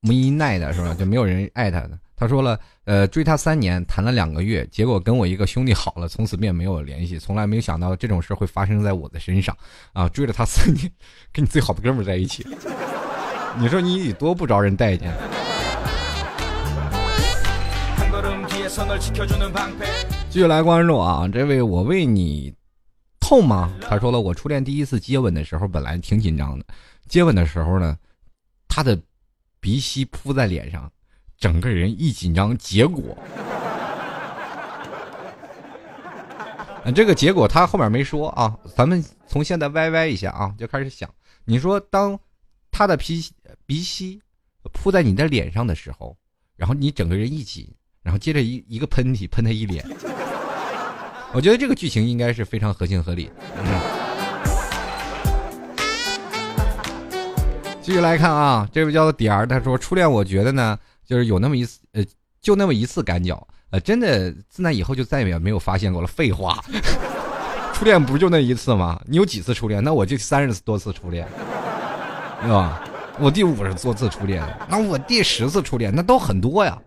[0.00, 0.92] 木一奈的是吧？
[0.92, 1.98] 就没有人爱他的。
[2.20, 7.18] 他说了，呃，追他三年，谈了两个月，结果跟我一个兄弟好了，从此便没有联系。
[7.18, 9.56] 从来没有想到这种事会发生在我的身上，
[9.94, 10.92] 啊，追了他三年，
[11.32, 12.46] 跟你最好的哥们在一起，
[13.58, 15.10] 你说你得多不招人待见。
[20.28, 22.52] 继续来关注啊，这位我为你
[23.18, 23.72] 痛吗？
[23.80, 26.66] 他说了，我初恋第一次接吻的时候，本来挺紧张的，
[27.08, 27.96] 接吻的时候呢，
[28.68, 29.00] 他的
[29.58, 30.92] 鼻息扑在脸上。
[31.40, 33.16] 整个人一紧张，结果，
[36.94, 38.54] 这个结果他后面没说啊。
[38.76, 41.08] 咱们从现在歪歪一下啊，就开始想，
[41.46, 42.20] 你说当
[42.70, 43.24] 他的鼻
[43.64, 44.20] 鼻息
[44.70, 46.14] 扑在你的脸上的时候，
[46.56, 47.66] 然后你整个人一紧，
[48.02, 49.82] 然后接着一一个喷嚏喷他一脸，
[51.32, 53.30] 我觉得这个剧情应该是非常合情合理。
[57.80, 60.78] 继续来看啊，这位叫做点儿，他说初恋，我觉得呢。
[61.10, 62.04] 就是有那么一次，呃，
[62.40, 66.06] 就那么一次赶脚，呃，真的自那以后就再也没有发现过了。
[66.06, 66.62] 废话，
[67.74, 69.02] 初恋不就那一次吗？
[69.08, 69.82] 你有几次初恋？
[69.82, 71.26] 那我就三十多次初恋，
[72.42, 72.80] 对吧？
[73.18, 76.80] 我第五十多次初恋，那我第十次初恋，那都很多呀。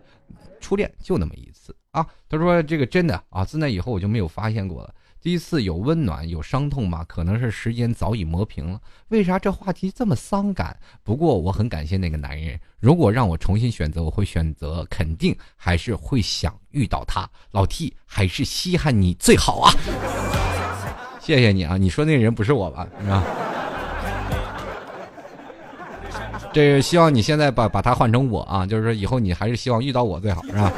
[0.58, 2.06] 初恋就那么一次啊。
[2.26, 4.94] 他说这个真的啊，自那以后我就没有发现过了。
[5.24, 7.02] 第一次有温暖有伤痛吗？
[7.08, 8.78] 可能是时间早已磨平了。
[9.08, 10.76] 为啥这话题这么伤感？
[11.02, 12.60] 不过我很感谢那个男人。
[12.78, 17.26] 如果让我重新选择，我会选择肯定还是会想遇到他。
[17.52, 19.72] 老 T 还是稀罕你最好啊！
[21.22, 21.78] 谢谢你啊！
[21.78, 22.86] 你说那人不是我吧？
[23.00, 23.24] 是吧？
[26.52, 30.70] 这希望你现在把把他换成我啊，就是说以后你还是希望遇到我最好，是吧？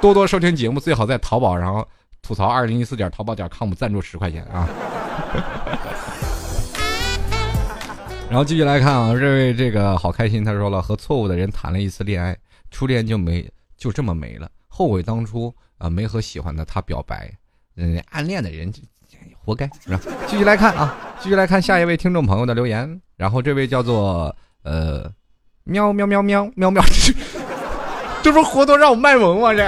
[0.00, 1.86] 多多收听节目，最好在淘宝上
[2.22, 4.68] 吐槽二零一四点淘宝点 com 赞助十块钱啊。
[8.28, 12.36] 然后继续来看啊，这位这个好开心，他说了，和错误的人谈了一次恋爱，
[12.70, 17.32] 初恋就没就这么没了，后悔当初啊没和喜欢的他表白，
[17.76, 18.80] 嗯，暗恋的人就。
[19.42, 19.68] 活该？
[20.26, 23.00] 继续来看啊，继续来看下一位听众朋友的留言。
[23.16, 25.10] 然后这位叫做呃，
[25.64, 26.82] 喵喵喵喵喵喵，
[28.22, 29.52] 这不是活脱让我卖萌吗？
[29.52, 29.64] 这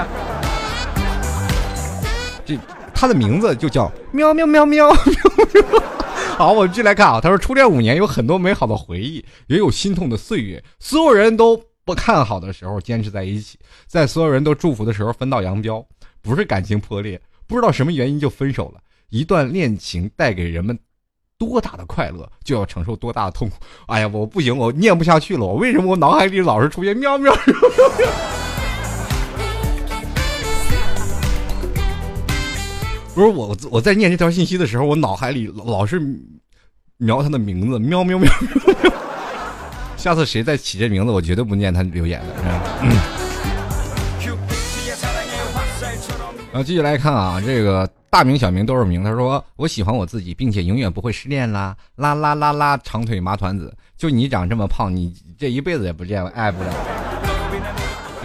[2.44, 2.58] 这
[2.94, 4.98] 他的名字就叫喵喵喵喵喵。
[6.38, 7.20] 好，我们继续来看啊。
[7.20, 10.62] 他说，初恋五年有很多美好的回忆，也有心痛的岁月。
[10.78, 15.84] 所有人都不看好的时候，坚持在一起；在所有人都祝福的时候，分道扬镳。
[16.22, 18.80] 不是感情破裂，不知道什么原因就分手了。
[19.10, 20.78] 一段恋情带给人们
[21.36, 23.56] 多大的快乐，就要承受多大的痛苦。
[23.86, 25.44] 哎呀，我不行，我念不下去了。
[25.44, 28.41] 我为什么我脑海里老是出现喵喵喵喵喵？
[33.14, 36.00] 不是我，我在念这条信息的时候，我脑海里老是
[36.96, 38.32] 瞄他的名字，喵喵喵。
[39.96, 42.26] 下次谁再起这名字，我绝对不念他留言的。
[46.52, 47.88] 然后继续来看啊，这个。
[48.12, 49.02] 大名小名都是名。
[49.02, 52.78] 他说：“我喜欢我自己，并且永远不会失恋啦啦啦啦啦！
[52.84, 56.68] 长腿麻团子，就你长这么胖，你这一辈子也不见爱不了。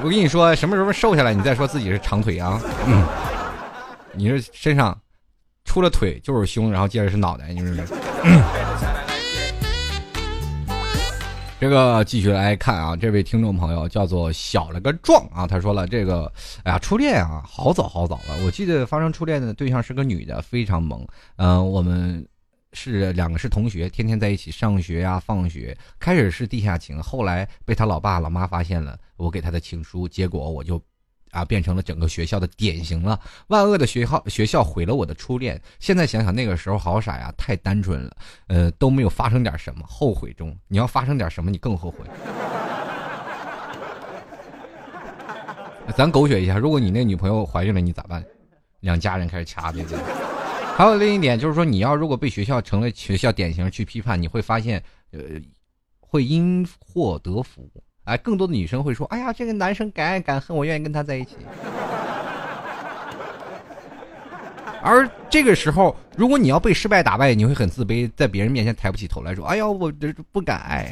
[0.03, 2.61] 我跟你说，什么时候瘦下来，你再说自己是长腿啊？
[2.85, 3.01] 嗯，
[4.17, 4.99] 你是身上
[5.63, 7.85] 除了腿就是胸，然后接着是脑袋，你是？”
[11.59, 16.31] 这个继续来看啊，这位听众朋友叫做小了个壮啊，他说了这个，
[16.63, 18.43] 哎呀，初恋啊，好早好早了。
[18.43, 21.05] 我记得发生初恋的对象是个女的，非常萌。
[21.35, 22.27] 嗯，我们
[22.73, 25.77] 是两个是同学，天天在一起上学呀、放学。
[25.99, 30.81] 开始是地下情，后来被他老爸老妈发现了我给他的情书，结果我就。
[31.31, 33.19] 啊，变成了整个学校的典型了。
[33.47, 35.61] 万恶的学校，学校毁了我的初恋。
[35.79, 38.17] 现在想想，那个时候好傻呀，太单纯了。
[38.47, 40.55] 呃，都没有发生点什么，后悔中。
[40.67, 41.99] 你要发生点什么，你更后悔。
[45.95, 48.23] 咱狗血一下，如果你那女朋友怀孕了，你咋办？
[48.81, 49.99] 两家人开始掐对不对？
[50.75, 55.19] 还有另一点就是说，你要如果被学校成了学校典型去批判，你会发现，呃，
[55.99, 57.67] 会因祸得福。
[58.07, 61.35] 哎，更多的女生会说：“哎呀，这个男生敢爱敢恨，我愿意跟他在一起。
[64.81, 70.89] ”而这个时候，如果你要被失败打败，你会很自卑，在别人面前抬不起头来说：“哎呀，我这不敢爱。”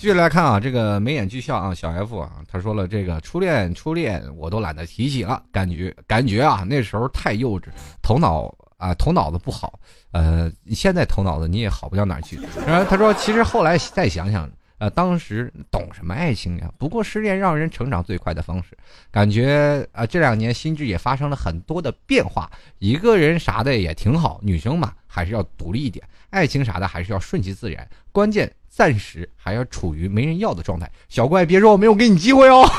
[0.00, 7.64] 继续来看啊，这个眉眼俱笑啊，小 F 啊，他说了：“这个初恋，初恋我都懒得提起了，感觉感觉啊，那时候太幼稚，
[8.00, 8.50] 头脑。”
[8.82, 9.78] 啊，头脑子不好，
[10.10, 12.36] 呃，现在头脑子你也好不到哪去。
[12.66, 16.68] 然后他说，其实后来再想想，呃，当时懂什么爱情呀？
[16.78, 18.76] 不过失恋让人成长最快的方式。
[19.12, 22.50] 感觉啊，这两年心智也发生了很多的变化。
[22.80, 27.88] 一个人啥的也挺好，女生嘛还是要独立一点，爱情啥的还是要顺其自然。
[28.10, 30.90] 关键暂时还要处于没人要的状态。
[31.08, 32.66] 小怪，别说我没有给你机会哦，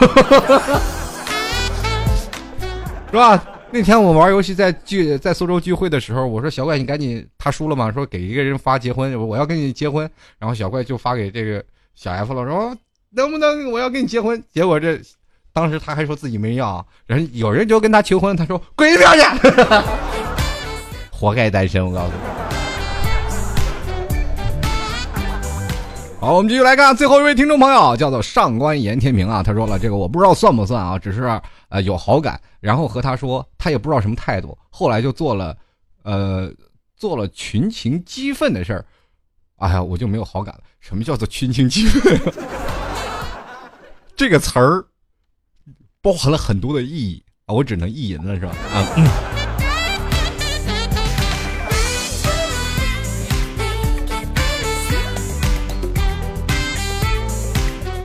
[3.09, 3.41] 是吧？
[3.73, 10.07] 那天我玩游戏在聚在苏州聚会的时候，我说小怪你赶紧，他输了嘛，说给一个人发结婚，我要跟你结婚，
[10.37, 11.65] 然后小怪就发给这个
[11.95, 12.77] 小 F 了，说
[13.09, 14.39] 能不能我要跟你结婚？
[14.53, 15.01] 结果这
[15.51, 19.25] 当时他还说自己没人要，人有人就跟他求婚，他说滚一边去，
[21.09, 22.17] 活该单身，我告诉你。
[26.19, 29.41] 好，我们继续来看最后一位听众朋友，叫做上官严天平啊。
[29.41, 31.23] 他说了，这个我不知道算不算啊，只是
[31.73, 35.57] 啊有好感，然后和他说，他也不知道什么态度，后来就做了，
[36.03, 36.53] 呃，
[36.95, 38.85] 做了群情激愤的事儿。
[39.55, 40.61] 哎呀，我就没有好感了。
[40.79, 42.19] 什么叫做群情激愤？
[44.15, 44.85] 这个词儿
[45.99, 48.55] 包含了很多的意义啊，我只能意淫了，是吧？
[48.71, 49.42] 啊。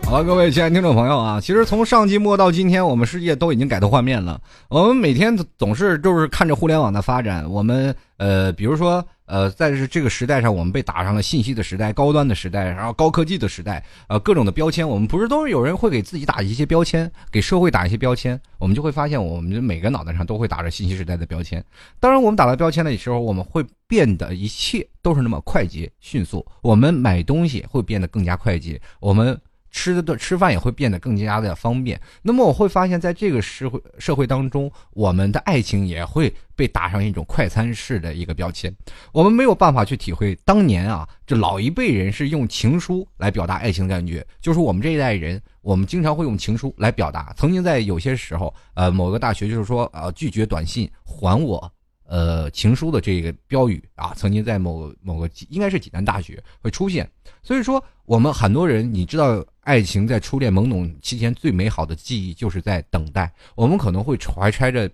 [0.08, 4.40] 好了，各位亲爱的听众朋友啊，其实从上季末到今天，我们世界都已经改头换面了。
[4.70, 21.62] 我们每天总是就是看着互联网的发展，我们呃，比如说呃，在这个时代上，我们被打上了信息的时代、高端的时代，然后高科技的时代，呃，各种的标签，我们不是都是有人会给自己打一些标签，给社会打一些标签，我们就会发现，我们每个脑袋上都会打着信息时代的标签。
[22.00, 29.38] 当然，我们打了标签的时候，我们会变得一切都是那么快捷迅速，我们买东西会变得更加快捷，我们。
[29.70, 32.00] 吃的吃饭也会变得更加的方便。
[32.22, 38.74] 那么我会发现，在这个社会社会当中，我们的爱情也会被打上一种快餐式的一个标签。
[39.12, 44.26] 我们没有办法去体会当年啊，这老一辈人是用情书来表达爱情的感觉。
[44.40, 47.32] 就是我们这一代人，我们经常会用情书来表达。
[47.36, 51.70] 曾经在有些时候，呃，某个大学就是说，呃，拒绝短信还我。
[52.08, 57.08] 呃，情书的这个标语啊，曾经在某某个应该是济南大学会出现。
[57.42, 63.30] 所以说，我们很多人，你知道，爱情在初恋懵懂期间最美好的记忆，就是在等待。
[63.54, 64.90] 我们可能会怀揣着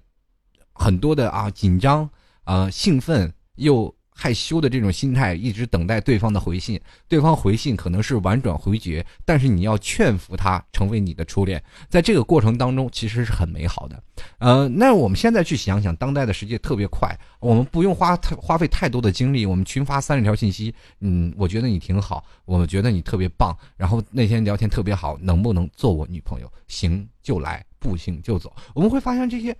[0.73, 2.11] 很多的啊紧张
[2.43, 3.95] 啊兴奋又。
[4.17, 6.81] 害羞的这种心态，一直等待对方的回信。
[7.09, 11.62] 对方回信可能是婉转回绝，但是你要劝服他成为你的初恋。
[11.89, 14.01] 在这个过程当中，其实是很美好的。
[14.39, 20.73] 呃，那我们现在去想想，当代的世界特别快，我们不用花太花费太多的精力，我们群发三十条信息。
[21.01, 23.53] 嗯，我觉得你挺好，我们觉得你特别棒。
[23.77, 26.51] 然后那天聊天特别好，能不能做我女朋友？
[26.69, 28.55] 行就来，不行就走。
[28.75, 29.57] 我们会发现这些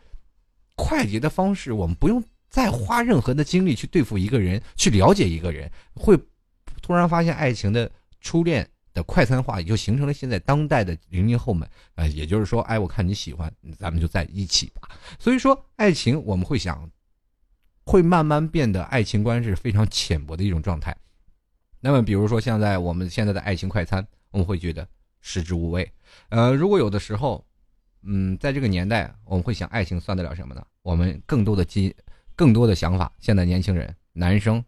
[0.77, 2.23] 快捷的方式，我们不用。
[2.55, 6.17] 再花任何的精力去对付一个人，去了解一个人，会
[6.81, 7.91] 突然发现爱情的
[8.21, 14.89] 初恋的快餐化，也就形成了现在当代的零零后们啊，也就是说，哎，我看你喜欢，咱们就在一起吧。
[15.19, 16.89] 所以说，爱情我们会想，
[17.85, 20.97] 会慢慢变得爱情观是非常浅薄的一种状态。
[21.81, 24.87] 那么，比如说现在我们现在的爱情快餐，我们会觉得
[25.21, 25.91] 食之无味。
[26.29, 27.45] 呃，如果有的时候，
[28.05, 30.65] 嗯，在这个年代，我们会想，爱情算得了什么呢？
[30.83, 31.93] 我们更多的基。
[32.37, 34.63] 更多的想法，现在年轻人，男生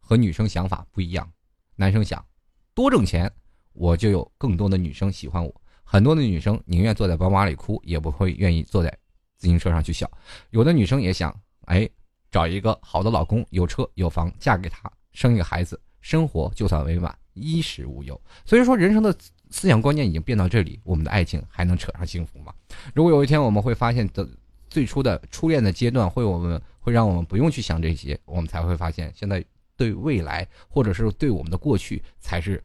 [0.00, 1.30] 和女生想法不一样。
[1.76, 2.24] 男生想
[2.72, 3.30] 多挣钱，
[3.74, 5.62] 我就有更多的女生喜欢我。
[5.84, 8.88] 很多的女生宁愿坐在宝马里哭，也不会愿意坐在
[9.36, 10.10] 自行车上去笑。
[10.48, 11.34] 有的女生也想，
[11.66, 11.86] 哎，
[12.30, 18.18] 找一个好的老公，有车有房，嫁给他，生一个孩子，生活就算美满，衣食无忧。
[18.46, 19.14] 所以说，人生的
[19.50, 22.54] 思想观念已经变到这里，我们的爱情还能扯上幸福吗？
[22.94, 24.26] 如果有一天我们会发现的。
[24.70, 29.44] 最初的初恋的阶段，会我们会让我们不用去想这些，我们才会发现，现在
[29.76, 32.64] 对未来或者是对我们的过去才是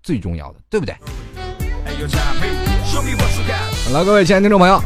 [0.00, 0.94] 最重要的，对不对？
[3.84, 4.80] 好了，各位亲爱的听众朋友，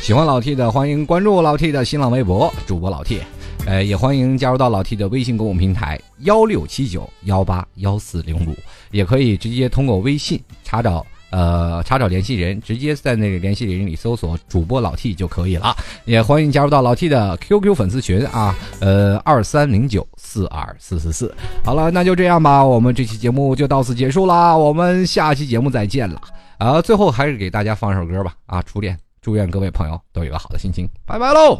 [0.00, 3.20] 喜欢老 T 的欢迎关注老 T 的新浪微博主播老 T，
[3.66, 8.54] 呃，也欢迎加入到老 T 的微信公众平台幺六七九幺八幺四零五，
[8.92, 11.04] 也可以直接通过微信查找。
[11.30, 15.76] 呃，查找联系人，直接在那个联系人里搜索主播老 T 就可以了。
[16.04, 21.34] 也欢迎加入到老 T 的 QQ 粉丝群啊，呃，二三零九四二四四四。
[21.64, 26.20] 好了，那就这样吧，我们这期节目就到此结束啦，我们下期节目再见了。
[26.58, 31.58] 啊，最后还是给大家放首歌吧，啊，初恋，祝愿各位朋友都有个好的心情，拜拜喽。